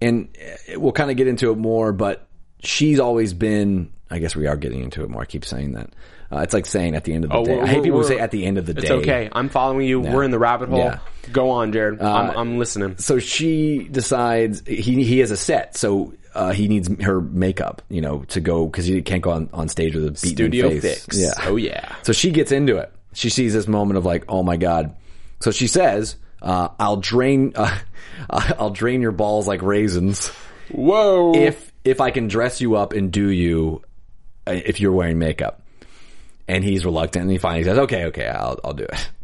and 0.00 0.34
uh, 0.74 0.80
we'll 0.80 0.92
kind 0.92 1.10
of 1.10 1.18
get 1.18 1.28
into 1.28 1.50
it 1.50 1.58
more, 1.58 1.92
but 1.92 2.25
she's 2.62 2.98
always 3.00 3.32
been. 3.34 3.92
I 4.10 4.18
guess 4.20 4.36
we 4.36 4.46
are 4.46 4.56
getting 4.56 4.82
into 4.82 5.02
it 5.02 5.10
more. 5.10 5.22
I 5.22 5.24
keep 5.24 5.44
saying 5.44 5.72
that. 5.72 5.90
Uh, 6.30 6.38
it's 6.38 6.54
like 6.54 6.66
saying 6.66 6.94
at 6.96 7.04
the 7.04 7.12
end 7.12 7.24
of 7.24 7.30
the 7.30 7.36
Oh, 7.36 7.44
day. 7.44 7.60
I 7.60 7.66
hate 7.66 7.82
people 7.84 8.00
who 8.02 8.06
say 8.08 8.18
at 8.18 8.30
the 8.32 8.44
end 8.46 8.58
of 8.58 8.66
the 8.66 8.72
It's 8.72 8.82
day. 8.82 8.86
It's 8.94 9.02
okay. 9.02 9.28
I'm 9.32 9.48
following 9.48 9.86
you. 9.86 10.00
We're 10.00 10.22
in 10.24 10.30
the 10.30 10.38
rabbit 10.38 10.68
hole. 10.68 10.78
Yeah. 10.78 10.98
Go 11.32 11.50
on, 11.50 11.72
Jared. 11.72 12.00
I'm, 12.00 12.36
I'm 12.36 12.58
listening. 12.58 12.98
so 12.98 13.18
she 13.18 13.88
decides 13.90 14.62
he 14.66 15.02
he 15.04 15.18
has 15.20 15.30
a 15.32 15.36
set, 15.36 15.76
so 15.76 16.14
uh, 16.34 16.52
he 16.52 16.68
needs 16.68 16.88
her 17.02 17.20
makeup, 17.20 17.82
you 17.88 18.00
know, 18.00 18.20
to 18.28 18.40
go 18.40 18.66
because 18.66 18.86
he 18.86 19.02
can't 19.02 19.22
go 19.22 19.30
on, 19.30 19.48
on 19.52 19.68
stage 19.68 19.94
with 19.94 20.04
a 20.04 20.10
beaten 20.10 20.30
Studio 20.30 20.70
face. 20.70 20.82
fix. 21.04 21.18
Yeah. 21.18 21.30
Oh 21.44 21.56
yeah. 21.56 21.94
So 22.02 22.12
she 22.12 22.30
gets 22.30 22.52
into 22.52 22.76
it. 22.76 22.92
She 23.12 23.28
sees 23.30 23.54
this 23.54 23.66
moment 23.66 23.98
of 23.98 24.04
like, 24.04 24.24
oh 24.28 24.42
my 24.44 24.56
god. 24.56 24.94
So 25.40 25.50
she 25.50 25.66
says, 25.66 26.16
uh, 26.42 26.68
"I'll 26.78 26.98
drain, 26.98 27.52
uh, 27.56 27.76
I'll 28.30 28.70
drain 28.70 29.00
your 29.02 29.12
balls 29.12 29.46
like 29.48 29.62
raisins 29.62 30.28
Whoa. 30.70 31.34
if 31.34 31.72
if 31.86 32.00
I 32.00 32.10
can 32.10 32.28
dress 32.28 32.60
you 32.60 32.76
up 32.76 32.92
and 32.92 33.10
do 33.10 33.28
you 33.28 33.82
uh, 34.46 34.52
if 34.52 34.80
you're 34.80 34.92
wearing 34.92 35.18
makeup." 35.18 35.62
And 36.48 36.62
he's 36.62 36.84
reluctant, 36.84 37.22
and 37.22 37.30
he 37.30 37.38
finally 37.38 37.64
says, 37.64 37.78
"Okay, 37.78 38.06
okay, 38.06 38.28
I'll 38.28 38.58
I'll 38.64 38.74
do 38.74 38.84
it." 38.84 39.10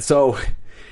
So 0.00 0.38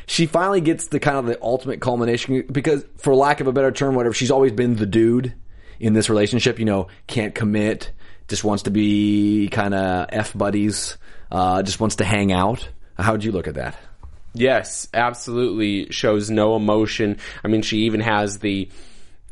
she 0.07 0.27
finally 0.27 0.61
gets 0.61 0.89
the 0.89 1.01
kind 1.01 1.17
of 1.17 1.25
the 1.25 1.39
ultimate 1.43 1.81
culmination 1.81 2.45
because, 2.53 2.85
for 2.99 3.15
lack 3.15 3.41
of 3.41 3.47
a 3.47 3.53
better 3.53 3.73
term, 3.73 3.95
whatever, 3.95 4.13
she's 4.13 4.31
always 4.31 4.53
been 4.53 4.77
the 4.77 4.85
dude 4.85 5.33
in 5.81 5.95
this 5.95 6.11
relationship. 6.11 6.59
You 6.59 6.67
know, 6.67 6.89
can't 7.07 7.35
commit, 7.35 7.91
just 8.29 8.45
wants 8.45 8.65
to 8.65 8.71
be 8.71 9.49
kind 9.51 9.73
of 9.73 10.09
f 10.11 10.37
buddies, 10.37 10.99
uh, 11.31 11.63
just 11.63 11.81
wants 11.81 11.97
to 11.97 12.05
hang 12.05 12.33
out. 12.33 12.69
How 12.99 13.13
would 13.13 13.25
you 13.25 13.33
look 13.33 13.47
at 13.49 13.55
that? 13.55 13.79
Yes, 14.35 14.89
absolutely. 14.95 15.91
Shows 15.91 16.31
no 16.31 16.57
emotion. 16.57 17.19
I 17.45 17.49
mean, 17.49 17.63
she 17.63 17.81
even 17.81 18.01
has 18.01 18.39
the 18.39 18.69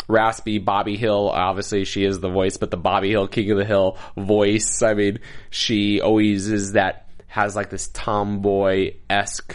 raspy 0.08 0.58
Bobby 0.58 0.96
Hill. 0.96 1.30
Obviously, 1.30 1.84
she 1.84 2.04
is 2.04 2.20
the 2.20 2.28
voice, 2.28 2.56
but 2.56 2.70
the 2.70 2.76
Bobby 2.76 3.10
Hill, 3.10 3.28
King 3.28 3.50
of 3.50 3.58
the 3.58 3.64
Hill 3.64 3.98
voice. 4.16 4.82
I 4.82 4.94
mean, 4.94 5.18
she 5.50 6.00
always 6.00 6.48
is 6.48 6.72
that, 6.72 7.08
has 7.26 7.56
like 7.56 7.70
this 7.70 7.88
tomboy 7.88 8.94
esque, 9.10 9.54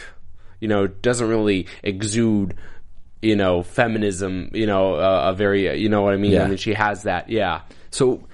you 0.60 0.68
know, 0.68 0.88
doesn't 0.88 1.28
really 1.28 1.68
exude, 1.84 2.56
you 3.22 3.36
know, 3.36 3.64
feminism, 3.64 4.52
you 4.54 4.68
know, 4.68 4.96
uh, 4.96 5.32
a 5.32 5.34
very, 5.34 5.80
you 5.80 5.90
know 5.90 6.02
what 6.02 6.14
I 6.14 6.18
mean? 6.18 6.34
Yeah. 6.34 6.44
I 6.44 6.48
mean, 6.48 6.58
she 6.58 6.74
has 6.74 7.04
that, 7.04 7.30
yeah. 7.30 7.62
So 7.90 8.28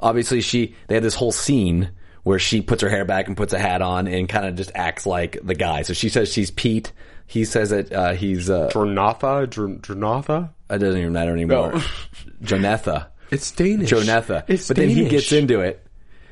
obviously 0.00 0.40
she 0.40 0.74
they 0.88 0.94
had 0.94 1.04
this 1.04 1.14
whole 1.14 1.32
scene 1.32 1.90
where 2.22 2.38
she 2.38 2.60
puts 2.60 2.82
her 2.82 2.88
hair 2.88 3.04
back 3.04 3.28
and 3.28 3.36
puts 3.36 3.52
a 3.52 3.58
hat 3.58 3.82
on 3.82 4.08
and 4.08 4.28
kind 4.28 4.46
of 4.46 4.56
just 4.56 4.72
acts 4.74 5.06
like 5.06 5.38
the 5.42 5.54
guy. 5.54 5.82
So 5.82 5.92
she 5.92 6.08
says 6.08 6.32
she's 6.32 6.50
Pete. 6.50 6.92
He 7.26 7.44
says 7.44 7.70
that 7.70 7.92
uh, 7.92 8.12
he's 8.14 8.48
uh, 8.50 8.68
Dranatha? 8.72 9.48
Dr- 9.50 9.80
Dranatha? 9.82 10.50
it 10.70 10.78
doesn't 10.78 11.00
even 11.00 11.12
matter 11.12 11.32
anymore. 11.32 11.72
No. 11.72 11.78
Jonetha. 12.42 13.06
It's 13.30 13.50
Danish. 13.50 13.90
Jonetha. 13.90 14.44
It's 14.48 14.68
but 14.68 14.76
then 14.76 14.88
he 14.88 15.08
gets 15.08 15.32
into 15.32 15.60
it. 15.60 15.82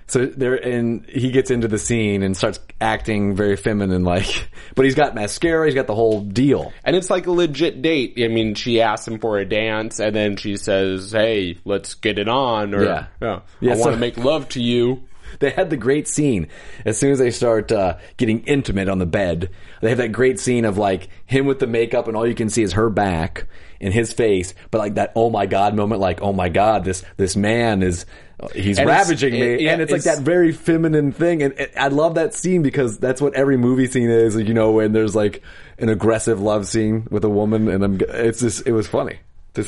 So 0.06 0.26
there, 0.26 0.54
and 0.54 1.06
he 1.08 1.30
gets 1.30 1.50
into 1.50 1.66
the 1.66 1.78
scene 1.78 2.22
and 2.22 2.36
starts 2.36 2.60
acting 2.80 3.34
very 3.34 3.56
feminine, 3.56 4.04
like. 4.04 4.48
But 4.76 4.86
he's 4.86 4.96
got 4.96 5.14
mascara. 5.14 5.66
He's 5.66 5.74
got 5.76 5.86
the 5.86 5.94
whole 5.94 6.20
deal. 6.20 6.72
And 6.84 6.96
it's 6.96 7.08
like 7.08 7.26
a 7.28 7.30
legit 7.30 7.80
date. 7.80 8.14
I 8.18 8.26
mean, 8.26 8.54
she 8.56 8.80
asks 8.80 9.06
him 9.06 9.20
for 9.20 9.38
a 9.38 9.44
dance, 9.44 10.00
and 10.00 10.14
then 10.16 10.36
she 10.36 10.56
says, 10.56 11.12
"Hey, 11.12 11.58
let's 11.64 11.94
get 11.94 12.18
it 12.18 12.28
on," 12.28 12.74
or 12.74 12.82
Yeah. 12.84 13.06
"Yeah, 13.22 13.40
Yeah, 13.60 13.72
I 13.72 13.74
so- 13.76 13.80
want 13.82 13.92
to 13.94 14.00
make 14.00 14.16
love 14.18 14.48
to 14.50 14.60
you." 14.62 15.04
They 15.40 15.50
had 15.50 15.70
the 15.70 15.76
great 15.76 16.08
scene 16.08 16.48
as 16.84 16.98
soon 16.98 17.12
as 17.12 17.18
they 17.18 17.30
start 17.30 17.70
uh, 17.72 17.98
getting 18.16 18.40
intimate 18.44 18.88
on 18.88 18.98
the 18.98 19.06
bed. 19.06 19.50
They 19.80 19.88
have 19.90 19.98
that 19.98 20.12
great 20.12 20.40
scene 20.40 20.64
of 20.64 20.78
like 20.78 21.08
him 21.26 21.46
with 21.46 21.58
the 21.58 21.66
makeup, 21.66 22.08
and 22.08 22.16
all 22.16 22.26
you 22.26 22.34
can 22.34 22.48
see 22.50 22.62
is 22.62 22.72
her 22.74 22.90
back 22.90 23.46
and 23.80 23.92
his 23.92 24.12
face. 24.12 24.54
But 24.70 24.78
like 24.78 24.94
that, 24.94 25.12
oh 25.14 25.30
my 25.30 25.46
god 25.46 25.74
moment, 25.74 26.00
like 26.00 26.22
oh 26.22 26.32
my 26.32 26.48
god, 26.48 26.84
this 26.84 27.04
this 27.16 27.36
man 27.36 27.82
is 27.82 28.06
he's 28.54 28.78
And 28.78 28.88
ravaging 28.88 29.32
me, 29.32 29.40
it- 29.42 29.60
yeah, 29.60 29.72
and 29.72 29.82
it's, 29.82 29.92
like 29.92 30.02
that 30.04 30.20
very 30.20 30.52
feminine 30.52 31.12
thing. 31.12 31.42
And 31.42 31.54
it, 31.54 31.72
I 31.76 31.88
love 31.88 32.14
that 32.16 32.34
scene 32.34 32.62
because 32.62 32.98
that's 32.98 33.20
what 33.20 33.34
every 33.34 33.56
movie 33.56 33.86
scene 33.86 34.10
is. 34.10 34.36
You 34.36 34.54
know, 34.54 34.72
when 34.72 34.92
there's 34.92 35.14
like 35.14 35.42
an 35.78 35.88
aggressive 35.88 36.40
love 36.40 36.66
scene 36.66 37.06
with 37.10 37.24
a 37.24 37.28
woman, 37.28 37.68
and 37.68 37.84
I'm, 37.84 38.00
it's 38.00 38.40
just 38.40 38.66
it 38.66 38.72
was 38.72 38.86
funny. 38.86 39.18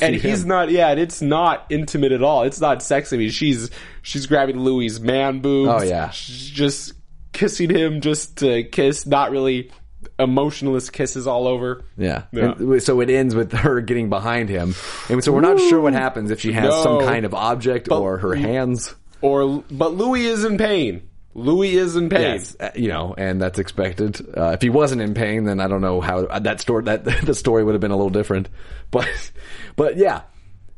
And 0.01 0.15
he's 0.15 0.43
him. 0.43 0.49
not. 0.49 0.69
Yeah, 0.71 0.89
and 0.89 0.99
it's 0.99 1.21
not 1.21 1.65
intimate 1.69 2.11
at 2.11 2.21
all. 2.23 2.43
It's 2.43 2.59
not 2.59 2.81
sexy. 2.83 3.15
I 3.15 3.19
mean, 3.19 3.29
she's 3.29 3.69
she's 4.01 4.25
grabbing 4.25 4.59
Louis' 4.59 4.99
man 4.99 5.39
boobs. 5.39 5.83
Oh, 5.83 5.85
yeah. 5.85 6.09
she's 6.09 6.49
just 6.49 6.93
kissing 7.33 7.69
him 7.69 8.01
just 8.01 8.37
to 8.37 8.63
kiss. 8.63 9.05
Not 9.05 9.31
really 9.31 9.71
emotionless 10.19 10.89
kisses 10.89 11.27
all 11.27 11.47
over. 11.47 11.83
Yeah. 11.97 12.23
Yeah. 12.31 12.79
So 12.79 12.99
it 13.01 13.09
ends 13.09 13.35
with 13.35 13.51
her 13.51 13.81
getting 13.81 14.09
behind 14.09 14.49
him. 14.49 14.75
And 15.09 15.23
so 15.23 15.31
we're 15.31 15.41
not 15.41 15.59
sure 15.59 15.79
what 15.79 15.93
happens 15.93 16.31
if 16.31 16.39
she 16.39 16.51
has 16.53 16.69
No. 16.69 16.83
some 16.83 16.99
kind 17.01 17.25
of 17.25 17.33
object 17.33 17.89
But- 17.89 17.99
or 18.01 18.17
her 18.17 18.35
hands. 18.35 18.95
Or 19.21 19.63
but 19.71 19.93
Louis 19.95 20.25
is 20.25 20.43
in 20.43 20.57
pain. 20.57 21.01
Louis 21.37 21.75
is 21.75 21.95
in 21.95 22.09
pain. 22.09 22.21
Yes, 22.21 22.57
uh, 22.59 22.71
you 22.73 22.87
know, 22.87 23.13
and 23.15 23.39
that's 23.39 23.59
expected. 23.59 24.19
Uh, 24.35 24.53
if 24.53 24.61
he 24.63 24.69
wasn't 24.69 25.03
in 25.03 25.13
pain, 25.13 25.43
then 25.43 25.59
I 25.59 25.67
don't 25.67 25.81
know 25.81 26.01
how 26.01 26.25
uh, 26.25 26.39
that 26.39 26.59
story 26.59 26.85
that 26.85 27.05
the 27.23 27.35
story 27.35 27.63
would 27.63 27.75
have 27.75 27.81
been 27.81 27.91
a 27.91 27.95
little 27.95 28.09
different. 28.09 28.49
But 28.89 29.31
but 29.75 29.97
yeah, 29.97 30.21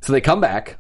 so 0.01 0.13
they 0.13 0.19
come 0.21 0.41
back 0.41 0.79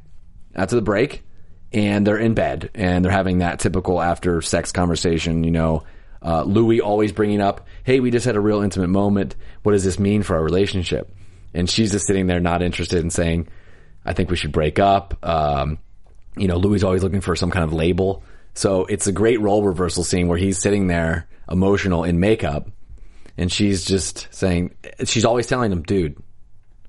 after 0.55 0.75
the 0.75 0.81
break, 0.81 1.23
and 1.71 2.05
they're 2.05 2.17
in 2.17 2.33
bed 2.33 2.71
and 2.73 3.05
they're 3.05 3.11
having 3.11 3.37
that 3.37 3.59
typical 3.59 4.01
after 4.01 4.41
sex 4.41 4.71
conversation. 4.71 5.43
You 5.43 5.51
know, 5.51 5.83
uh, 6.23 6.41
Louis 6.41 6.81
always 6.81 7.11
bringing 7.11 7.39
up, 7.39 7.67
"Hey, 7.83 7.99
we 7.99 8.09
just 8.09 8.25
had 8.25 8.35
a 8.35 8.41
real 8.41 8.61
intimate 8.61 8.89
moment. 8.89 9.35
What 9.61 9.73
does 9.73 9.83
this 9.83 9.99
mean 9.99 10.23
for 10.23 10.35
our 10.35 10.43
relationship?" 10.43 11.13
And 11.53 11.69
she's 11.69 11.91
just 11.91 12.07
sitting 12.07 12.25
there, 12.25 12.39
not 12.39 12.63
interested 12.63 13.03
in 13.03 13.11
saying, 13.11 13.47
"I 14.03 14.13
think 14.13 14.31
we 14.31 14.35
should 14.35 14.51
break 14.51 14.79
up." 14.79 15.15
Um, 15.23 15.77
you 16.35 16.47
know, 16.47 16.57
Louis 16.57 16.77
is 16.77 16.83
always 16.83 17.03
looking 17.03 17.21
for 17.21 17.35
some 17.35 17.51
kind 17.51 17.63
of 17.63 17.71
label. 17.71 18.23
So 18.53 18.85
it's 18.85 19.07
a 19.07 19.11
great 19.11 19.39
role 19.39 19.63
reversal 19.63 20.03
scene 20.03 20.27
where 20.27 20.37
he's 20.37 20.59
sitting 20.59 20.87
there 20.87 21.27
emotional 21.49 22.03
in 22.03 22.19
makeup 22.19 22.69
and 23.37 23.51
she's 23.51 23.85
just 23.85 24.27
saying, 24.31 24.75
she's 25.05 25.23
always 25.23 25.47
telling 25.47 25.71
him, 25.71 25.83
dude, 25.83 26.21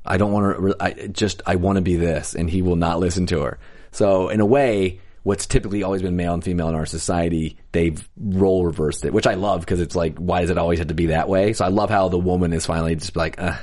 I 0.04 0.16
don't 0.16 0.32
want 0.32 0.58
to, 0.58 0.76
I 0.80 1.06
just, 1.06 1.42
I 1.46 1.56
want 1.56 1.76
to 1.76 1.82
be 1.82 1.94
this. 1.94 2.34
And 2.34 2.50
he 2.50 2.60
will 2.60 2.76
not 2.76 2.98
listen 2.98 3.26
to 3.26 3.42
her. 3.42 3.58
So 3.92 4.28
in 4.30 4.40
a 4.40 4.46
way, 4.46 5.00
what's 5.22 5.46
typically 5.46 5.84
always 5.84 6.02
been 6.02 6.16
male 6.16 6.34
and 6.34 6.42
female 6.42 6.68
in 6.68 6.74
our 6.74 6.86
society, 6.86 7.56
they've 7.70 8.08
role 8.16 8.64
reversed 8.64 9.04
it, 9.04 9.12
which 9.12 9.28
I 9.28 9.34
love 9.34 9.60
because 9.60 9.78
it's 9.80 9.94
like, 9.94 10.18
why 10.18 10.40
does 10.40 10.50
it 10.50 10.58
always 10.58 10.80
have 10.80 10.88
to 10.88 10.94
be 10.94 11.06
that 11.06 11.28
way? 11.28 11.52
So 11.52 11.64
I 11.64 11.68
love 11.68 11.88
how 11.88 12.08
the 12.08 12.18
woman 12.18 12.52
is 12.52 12.66
finally 12.66 12.96
just 12.96 13.14
like, 13.14 13.40
uh, 13.40 13.56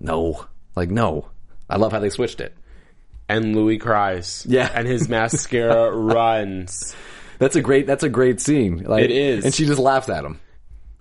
no, 0.00 0.46
like, 0.74 0.90
no. 0.90 1.28
I 1.68 1.76
love 1.76 1.92
how 1.92 2.00
they 2.00 2.10
switched 2.10 2.40
it. 2.40 2.56
And 3.28 3.54
Louis 3.54 3.78
cries. 3.78 4.44
Yeah. 4.48 4.68
And 4.74 4.88
his 4.88 5.08
mascara 5.08 5.94
runs. 5.94 6.96
That's 7.40 7.56
a 7.56 7.60
great. 7.60 7.88
That's 7.88 8.04
a 8.04 8.08
great 8.08 8.40
scene. 8.40 8.84
Like, 8.84 9.02
It 9.02 9.10
is. 9.10 9.44
and 9.44 9.52
she 9.52 9.66
just 9.66 9.80
laughs 9.80 10.08
at 10.08 10.24
him. 10.24 10.38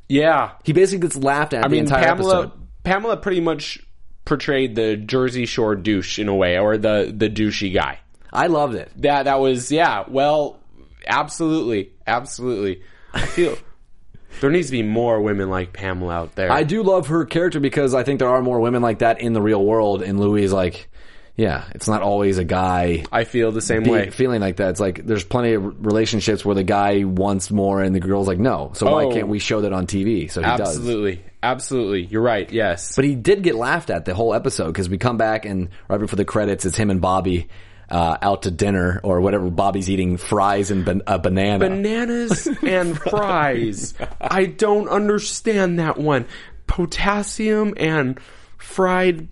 Yeah. 0.08 0.54
He 0.63 0.73
basically 0.73 1.02
gets 1.08 1.15
laughed 1.17 1.54
at 1.54 1.63
I 1.63 1.67
the 1.67 1.73
mean, 1.73 1.84
entire 1.84 2.04
Pamela. 2.04 2.39
episode. 2.43 2.52
Pamela 2.84 3.17
pretty 3.17 3.41
much 3.41 3.80
portrayed 4.25 4.73
the 4.73 4.95
Jersey 4.95 5.45
Shore 5.45 5.75
douche 5.75 6.17
in 6.17 6.28
a 6.30 6.36
way, 6.36 6.58
or 6.58 6.78
the 6.78 7.13
the 7.15 7.30
douchey 7.30 7.71
guy. 7.73 7.99
I 8.34 8.47
loved 8.47 8.73
it. 8.75 8.91
That 8.97 9.23
that 9.23 9.39
was 9.39 9.71
yeah. 9.71 10.06
Well, 10.08 10.60
absolutely, 11.06 11.91
absolutely. 12.08 12.82
I 13.13 13.21
feel 13.25 13.58
there 14.41 14.49
needs 14.49 14.67
to 14.67 14.71
be 14.71 14.84
more 14.84 15.21
women 15.21 15.49
like 15.49 15.73
Pamela 15.73 16.13
out 16.13 16.36
there. 16.36 16.52
I 16.52 16.63
do 16.63 16.84
love 16.84 17.08
her 17.08 17.25
character 17.25 17.60
because 17.60 17.93
I 17.93 18.04
think 18.04 18.19
there 18.19 18.30
are 18.30 18.41
more 18.41 18.60
women 18.60 18.82
like 18.82 18.99
that 18.99 19.19
in 19.19 19.34
the 19.34 19.41
real 19.41 19.63
world. 19.63 20.02
And 20.02 20.19
Louis 20.19 20.47
like, 20.47 20.89
yeah, 21.36 21.65
it's 21.74 21.88
not 21.88 22.02
always 22.02 22.38
a 22.38 22.44
guy 22.44 23.06
I 23.12 23.24
feel 23.24 23.52
the 23.52 23.62
same 23.62 23.84
be- 23.84 23.89
way. 23.92 24.10
feeling 24.10 24.42
like 24.42 24.58
that. 24.58 24.70
It's 24.72 24.80
like 24.80 25.06
there's 25.06 25.24
plenty 25.24 25.54
of 25.54 25.86
relationships 25.86 26.44
where 26.44 26.56
the 26.56 26.63
guy 26.63 27.04
wants 27.06 27.50
more 27.52 27.82
and 27.82 27.96
the 27.96 28.00
girl's 28.00 28.28
like, 28.28 28.39
no. 28.39 28.72
So 28.74 28.92
why 28.92 29.06
Oh. 29.06 29.12
can't 29.12 29.28
we 29.30 29.39
show 29.39 29.62
that 29.62 29.72
on 29.74 29.88
TV? 29.88 30.30
So 30.30 30.42
he 30.42 30.48
does. 30.48 30.76
Absolutely, 30.78 31.24
absolutely. 31.42 32.04
You're 32.06 32.22
right. 32.22 32.52
Yes. 32.52 32.96
But 32.96 33.06
he 33.06 33.15
did 33.15 33.42
get 33.44 33.56
laughed 33.56 33.89
at 33.89 34.06
the 34.06 34.13
whole 34.13 34.34
episode 34.34 34.68
because 34.68 34.89
we 34.89 34.98
come 34.98 35.18
back 35.18 35.46
and 35.46 35.70
right 35.88 36.00
before 36.00 36.18
the 36.18 36.26
credits, 36.26 36.65
it's 36.65 36.76
him 36.78 36.89
and 36.89 37.00
Bobby 37.02 37.48
uh, 37.89 38.18
out 38.22 38.44
to 38.44 38.52
dinner 38.52 39.00
or 39.04 39.20
whatever. 39.22 39.50
Bobby's 39.50 39.89
eating 39.89 40.18
fries 40.18 40.70
and 40.72 40.86
ban- 40.86 41.02
a 41.08 41.18
banana. 41.18 41.58
bananas 41.70 42.48
and 42.63 42.96
fries. 43.00 43.94
I 44.22 44.46
don't 44.46 44.89
understand 44.89 45.80
that 45.80 45.98
one. 45.98 46.26
Potassium 46.68 47.74
and 47.78 48.20
fried 48.58 49.28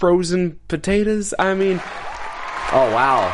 frozen 0.00 0.58
potatoes. 0.66 1.32
I 1.38 1.54
mean, 1.54 1.80
oh 2.72 2.90
wow, 2.92 3.28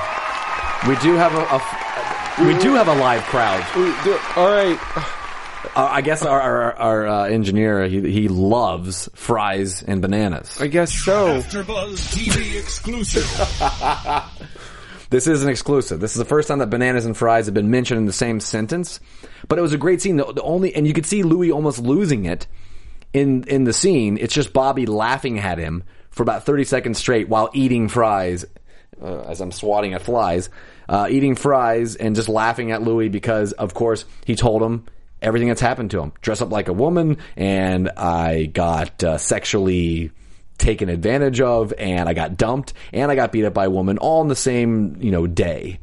we 0.87 0.97
do 0.97 1.15
have 1.15 1.33
a, 1.33 1.43
a 1.43 2.47
we 2.47 2.59
do 2.59 2.75
have 2.75 2.89
a 2.89 2.95
live 2.95 3.23
crowd. 3.23 3.65
all 4.37 4.51
right. 4.51 4.79
Uh, 5.75 5.89
I 5.91 6.01
guess 6.03 6.23
our 6.23 6.41
our, 6.41 6.75
our 6.75 7.07
uh, 7.07 7.25
engineer 7.29 7.87
he, 7.87 8.11
he 8.11 8.29
loves 8.29 9.09
fries 9.15 9.83
and 9.83 10.03
bananas. 10.03 10.61
I 10.61 10.67
guess 10.67 10.93
so. 10.93 11.41
AfterBuzz 11.41 12.15
TV 12.15 12.61
exclusive. 12.61 13.25
This 15.09 15.29
is 15.29 15.45
an 15.45 15.49
exclusive. 15.49 16.01
This 16.01 16.13
is 16.13 16.19
the 16.19 16.25
first 16.25 16.49
time 16.49 16.59
that 16.59 16.69
bananas 16.69 17.07
and 17.07 17.17
fries 17.17 17.47
have 17.47 17.55
been 17.55 17.71
mentioned 17.71 17.99
in 17.99 18.07
the 18.07 18.13
same 18.13 18.41
sentence. 18.41 18.99
But 19.47 19.57
it 19.57 19.63
was 19.63 19.73
a 19.73 19.79
great 19.79 20.03
scene. 20.03 20.17
The, 20.17 20.33
the 20.33 20.43
only 20.43 20.75
and 20.75 20.85
you 20.85 20.93
could 20.93 21.07
see 21.07 21.23
Louis 21.23 21.53
almost 21.53 21.79
losing 21.79 22.25
it 22.25 22.49
in 23.13 23.45
in 23.45 23.63
the 23.63 23.73
scene. 23.73 24.19
It's 24.21 24.35
just 24.35 24.53
Bobby 24.53 24.85
laughing 24.85 25.39
at 25.39 25.59
him 25.59 25.85
for 26.17 26.25
about 26.25 26.45
thirty 26.45 26.65
seconds 26.65 26.99
straight 26.99 27.29
while 27.29 27.51
eating 27.55 27.87
fries. 27.89 28.45
Uh, 29.01 29.21
as 29.29 29.41
I'm 29.43 29.53
swatting 29.53 29.93
at 29.93 30.01
flies, 30.01 30.49
uh, 30.89 31.07
eating 31.11 31.35
fries 31.35 31.97
and 31.97 32.17
just 32.17 32.31
laughing 32.31 32.73
at 32.73 32.81
Louis 32.83 33.11
because, 33.11 33.53
of 33.53 33.75
course, 33.75 34.07
he 34.25 34.35
told 34.37 34.63
him 34.63 34.87
everything 35.21 35.49
that's 35.49 35.61
happened 35.61 35.91
to 35.91 36.01
him. 36.01 36.13
Dress 36.23 36.41
up 36.41 36.51
like 36.51 36.69
a 36.69 36.73
woman, 36.73 37.19
and 37.37 37.91
I 37.91 38.47
got 38.47 39.05
uh, 39.05 39.19
sexually 39.19 40.13
taken 40.57 40.89
advantage 40.89 41.43
of 41.43 41.75
and 41.77 42.09
I 42.09 42.15
got 42.15 42.39
dumped 42.39 42.73
and 42.95 43.11
I 43.13 43.15
got 43.17 43.31
beat 43.33 43.45
up 43.45 43.53
by 43.53 43.67
a 43.67 43.71
woman 43.71 43.99
all 43.99 44.23
in 44.23 44.29
the 44.29 44.35
same, 44.35 44.97
you 45.03 45.11
know, 45.11 45.27
day. 45.27 45.79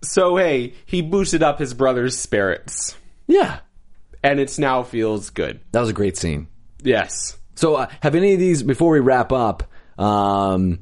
So 0.00 0.36
hey, 0.38 0.72
he 0.86 1.02
boosted 1.02 1.42
up 1.42 1.58
his 1.58 1.74
brother's 1.74 2.16
spirits, 2.16 2.96
Yeah. 3.26 3.60
and 4.22 4.40
it's 4.40 4.58
now 4.58 4.82
feels 4.84 5.28
good. 5.28 5.60
That 5.72 5.80
was 5.80 5.90
a 5.90 5.92
great 5.92 6.16
scene. 6.16 6.48
Yes. 6.82 7.36
So, 7.54 7.76
uh, 7.76 7.86
have 8.00 8.14
any 8.14 8.34
of 8.34 8.40
these, 8.40 8.62
before 8.62 8.92
we 8.92 9.00
wrap 9.00 9.32
up, 9.32 9.64
um, 9.98 10.80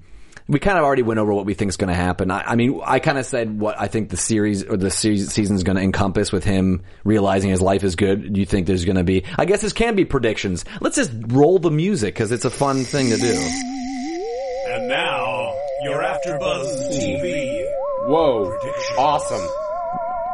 we 0.50 0.58
kind 0.58 0.76
of 0.76 0.84
already 0.84 1.02
went 1.02 1.20
over 1.20 1.32
what 1.32 1.46
we 1.46 1.54
think 1.54 1.68
is 1.68 1.76
going 1.76 1.88
to 1.90 1.94
happen. 1.94 2.30
I, 2.32 2.42
I 2.42 2.56
mean, 2.56 2.80
I 2.84 2.98
kind 2.98 3.18
of 3.18 3.24
said 3.24 3.60
what 3.60 3.80
I 3.80 3.86
think 3.86 4.10
the 4.10 4.16
series 4.16 4.64
or 4.64 4.76
the 4.76 4.90
series, 4.90 5.30
season 5.32 5.54
is 5.54 5.62
going 5.62 5.76
to 5.76 5.82
encompass 5.82 6.32
with 6.32 6.42
him 6.42 6.82
realizing 7.04 7.50
his 7.50 7.62
life 7.62 7.84
is 7.84 7.94
good. 7.94 8.32
Do 8.32 8.40
you 8.40 8.46
think 8.46 8.66
there's 8.66 8.84
going 8.84 8.96
to 8.96 9.04
be, 9.04 9.24
I 9.38 9.44
guess 9.44 9.60
this 9.60 9.72
can 9.72 9.94
be 9.94 10.04
predictions. 10.04 10.64
Let's 10.80 10.96
just 10.96 11.12
roll 11.28 11.60
the 11.60 11.70
music 11.70 12.14
because 12.14 12.32
it's 12.32 12.44
a 12.44 12.50
fun 12.50 12.82
thing 12.82 13.10
to 13.10 13.16
do. 13.16 13.32
and 14.70 14.88
now, 14.88 15.54
you're 15.84 16.02
after 16.02 16.36
Buzz 16.38 16.66
TV. 16.98 17.64
Whoa. 18.06 18.52
Awesome. 18.98 19.48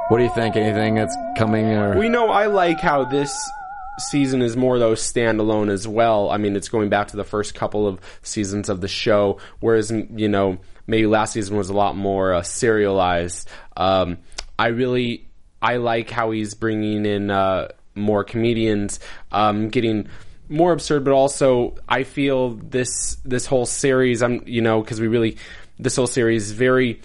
What 0.09 0.17
do 0.17 0.25
you 0.25 0.33
think? 0.35 0.57
Anything 0.57 0.95
that's 0.95 1.15
coming 1.37 1.67
or? 1.67 1.99
We 1.99 2.09
know 2.09 2.31
I 2.31 2.47
like 2.47 2.81
how 2.81 3.05
this 3.05 3.37
season 3.99 4.43
is 4.43 4.57
more 4.57 4.79
though 4.79 4.93
standalone 4.93 5.71
as 5.71 5.87
well. 5.87 6.31
I 6.31 6.37
mean, 6.37 6.57
it's 6.57 6.69
going 6.69 6.89
back 6.89 7.09
to 7.09 7.17
the 7.17 7.25
first 7.25 7.55
couple 7.55 7.87
of 7.87 8.01
seasons 8.23 8.69
of 8.69 8.81
the 8.81 8.89
show, 8.89 9.39
whereas 9.61 9.91
you 9.91 10.29
know 10.29 10.59
maybe 10.87 11.07
last 11.07 11.33
season 11.33 11.57
was 11.57 11.69
a 11.69 11.75
lot 11.75 11.97
more 11.97 12.35
uh, 12.35 12.43
serialized. 12.43 13.49
Um, 13.77 14.19
I 14.59 14.69
really 14.69 15.27
I 15.61 15.77
like 15.77 16.11
how 16.11 16.31
he's 16.31 16.55
bringing 16.55 17.07
in 17.07 17.31
uh, 17.31 17.69
more 17.95 18.25
comedians, 18.25 19.01
um, 19.33 19.69
getting 19.69 20.09
more 20.49 20.73
absurd, 20.73 21.05
but 21.05 21.13
also 21.13 21.77
I 21.89 22.05
feel 22.05 22.51
this 22.51 23.17
this 23.25 23.47
whole 23.47 23.67
series. 23.67 24.23
I'm 24.23 24.43
you 24.47 24.63
know 24.63 24.81
because 24.81 25.01
we 25.01 25.09
really 25.09 25.39
this 25.79 25.97
whole 25.97 26.07
series 26.07 26.47
is 26.47 26.53
very 26.53 27.01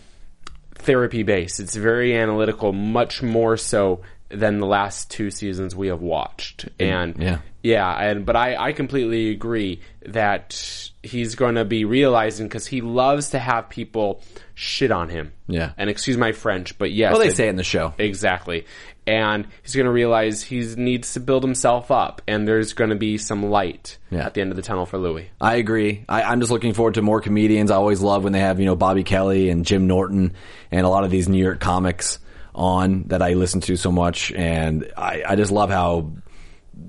therapy 0.76 1.24
based. 1.24 1.60
It's 1.60 1.76
very 1.76 2.16
analytical, 2.16 2.74
much 2.74 3.22
more 3.22 3.58
so 3.58 4.02
than 4.34 4.60
the 4.60 4.66
last 4.68 5.10
two 5.12 5.32
seasons 5.32 5.76
we 5.76 5.88
have 5.88 6.02
watched. 6.02 6.66
Mm, 6.78 6.86
and 6.92 7.22
yeah. 7.24 7.38
yeah, 7.64 7.90
and 7.92 8.26
but 8.26 8.36
I 8.36 8.56
I 8.56 8.72
completely 8.74 9.30
agree 9.32 9.82
that 10.06 10.90
he's 11.04 11.36
going 11.36 11.56
to 11.56 11.66
be 11.66 11.86
realizing 11.86 12.48
because 12.48 12.68
he 12.68 12.82
loves 12.82 13.32
to 13.32 13.40
have 13.40 13.70
people 13.70 14.22
shit 14.56 14.92
on 14.92 15.10
him. 15.10 15.34
Yeah. 15.48 15.74
and 15.78 15.90
excuse 15.90 16.16
my 16.18 16.32
French, 16.32 16.78
but 16.78 16.92
yes, 16.92 17.12
well, 17.12 17.20
they 17.22 17.28
it- 17.28 17.36
say 17.36 17.48
it 17.48 17.50
in 17.50 17.56
the 17.58 17.64
show. 17.64 17.94
Exactly. 17.98 18.66
And 19.08 19.48
he's 19.64 19.76
going 19.76 19.88
to 19.88 19.92
realize 19.92 20.44
he 20.44 20.60
needs 20.78 21.14
to 21.14 21.20
build 21.20 21.44
himself 21.44 21.90
up, 21.90 22.22
and 22.28 22.48
there's 22.48 22.74
going 22.74 22.92
to 22.92 22.96
be 22.96 23.18
some 23.18 23.44
light 23.50 23.98
Yeah. 24.12 24.28
at 24.28 24.36
the 24.36 24.42
end 24.42 24.52
of 24.52 24.56
the 24.58 24.62
tunnel 24.62 24.86
for 24.86 25.00
Louis. 25.00 25.28
I 25.42 25.56
agree. 25.56 26.06
I, 26.08 26.22
I'm 26.22 26.40
just 26.40 26.52
looking 26.52 26.74
forward 26.74 26.94
to 26.94 27.02
more 27.02 27.20
comedians. 27.20 27.72
I 27.72 27.76
always 27.78 28.00
love 28.02 28.24
when 28.24 28.32
they 28.32 28.40
have, 28.42 28.60
you 28.60 28.66
know, 28.68 28.76
Bobby 28.76 29.04
Kelly 29.04 29.50
and 29.50 29.66
Jim 29.66 29.88
Norton 29.88 30.34
and 30.70 30.86
a 30.86 30.90
lot 30.90 31.04
of 31.04 31.10
these 31.10 31.28
New 31.28 31.44
York 31.44 31.60
comics 31.60 32.20
on 32.56 33.04
that 33.08 33.22
I 33.22 33.34
listen 33.34 33.62
to 33.62 33.76
so 33.76 33.92
much. 33.92 34.32
And 34.34 34.92
I, 34.98 35.24
I 35.28 35.36
just 35.36 35.52
love 35.52 35.70
how 35.70 36.12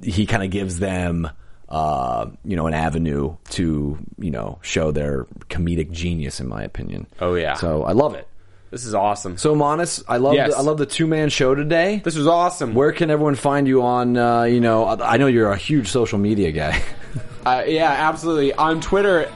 he 0.02 0.26
kind 0.26 0.42
of 0.42 0.50
gives 0.50 0.78
them, 0.78 1.28
uh, 1.68 2.26
you 2.44 2.56
know, 2.56 2.66
an 2.66 2.74
avenue 2.74 3.36
to, 3.50 3.98
you 4.18 4.30
know, 4.30 4.58
show 4.62 4.90
their 4.92 5.24
comedic 5.48 5.90
genius, 5.90 6.40
in 6.40 6.48
my 6.48 6.62
opinion. 6.62 7.06
Oh, 7.20 7.34
yeah. 7.34 7.54
So 7.54 7.84
I 7.84 7.92
love 7.92 8.14
it. 8.14 8.26
This 8.70 8.86
is 8.86 8.94
awesome. 8.94 9.36
So 9.36 9.54
Monis, 9.54 10.02
I 10.08 10.16
love, 10.16 10.32
Yes. 10.34 10.52
the, 10.52 10.56
I 10.56 10.60
love 10.62 10.78
the 10.78 10.86
two 10.86 11.06
man 11.06 11.28
show 11.28 11.54
today. 11.54 12.00
this 12.04 12.16
was 12.16 12.26
awesome. 12.26 12.72
Where 12.74 12.90
can 12.92 13.10
everyone 13.10 13.34
find 13.34 13.68
you 13.68 13.82
on, 13.82 14.16
uh, 14.16 14.44
you 14.44 14.60
know, 14.60 14.84
I 14.86 15.14
I 15.14 15.16
know 15.18 15.26
you're 15.26 15.52
a 15.52 15.58
huge 15.58 15.88
social 15.88 16.18
media 16.18 16.52
guy. 16.52 16.82
Uh, 17.44 17.64
yeah, 17.66 17.90
absolutely. 17.90 18.52
On 18.54 18.80
Twitter, 18.80 19.28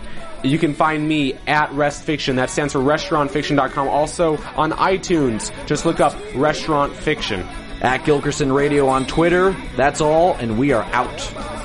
You 0.47 0.59
can 0.59 0.75
find 0.75 1.07
me 1.07 1.35
at 1.47 1.73
Rest 1.73 2.05
Fiction. 2.05 2.37
That 2.37 2.51
stands 2.51 2.73
for 2.73 2.81
restaurantfiction.com. 2.81 3.89
Also 3.89 4.37
on 4.57 4.73
iTunes, 4.73 5.53
just 5.67 5.85
look 5.85 6.01
up 6.01 6.17
Restaurant 6.35 6.95
Fiction. 6.95 7.47
At 7.83 8.05
Gilkerson 8.05 8.55
Radio 8.55 8.89
on 8.89 9.07
Twitter. 9.07 9.55
That's 9.77 10.01
all, 10.01 10.33
and 10.35 10.59
we 10.59 10.73
are 10.73 10.85
out. 10.85 11.57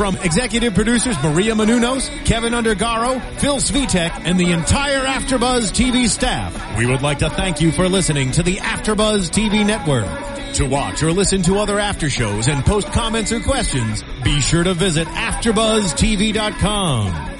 From 0.00 0.16
executive 0.16 0.74
producers 0.74 1.22
Maria 1.22 1.54
Menounos, 1.54 2.08
Kevin 2.24 2.54
Undergaro, 2.54 3.20
Phil 3.38 3.56
Svitek, 3.56 4.22
and 4.24 4.40
the 4.40 4.52
entire 4.52 5.04
Afterbuzz 5.04 5.72
TV 5.72 6.08
staff, 6.08 6.78
we 6.78 6.86
would 6.86 7.02
like 7.02 7.18
to 7.18 7.28
thank 7.28 7.60
you 7.60 7.70
for 7.70 7.86
listening 7.86 8.32
to 8.32 8.42
the 8.42 8.56
Afterbuzz 8.56 9.30
TV 9.30 9.66
network. 9.66 10.06
To 10.54 10.66
watch 10.66 11.02
or 11.02 11.12
listen 11.12 11.42
to 11.42 11.58
other 11.58 11.78
after 11.78 12.08
shows 12.08 12.48
and 12.48 12.64
post 12.64 12.90
comments 12.92 13.30
or 13.30 13.40
questions, 13.40 14.02
be 14.24 14.40
sure 14.40 14.64
to 14.64 14.72
visit 14.72 15.06
AfterBuzzTV.com. 15.06 17.39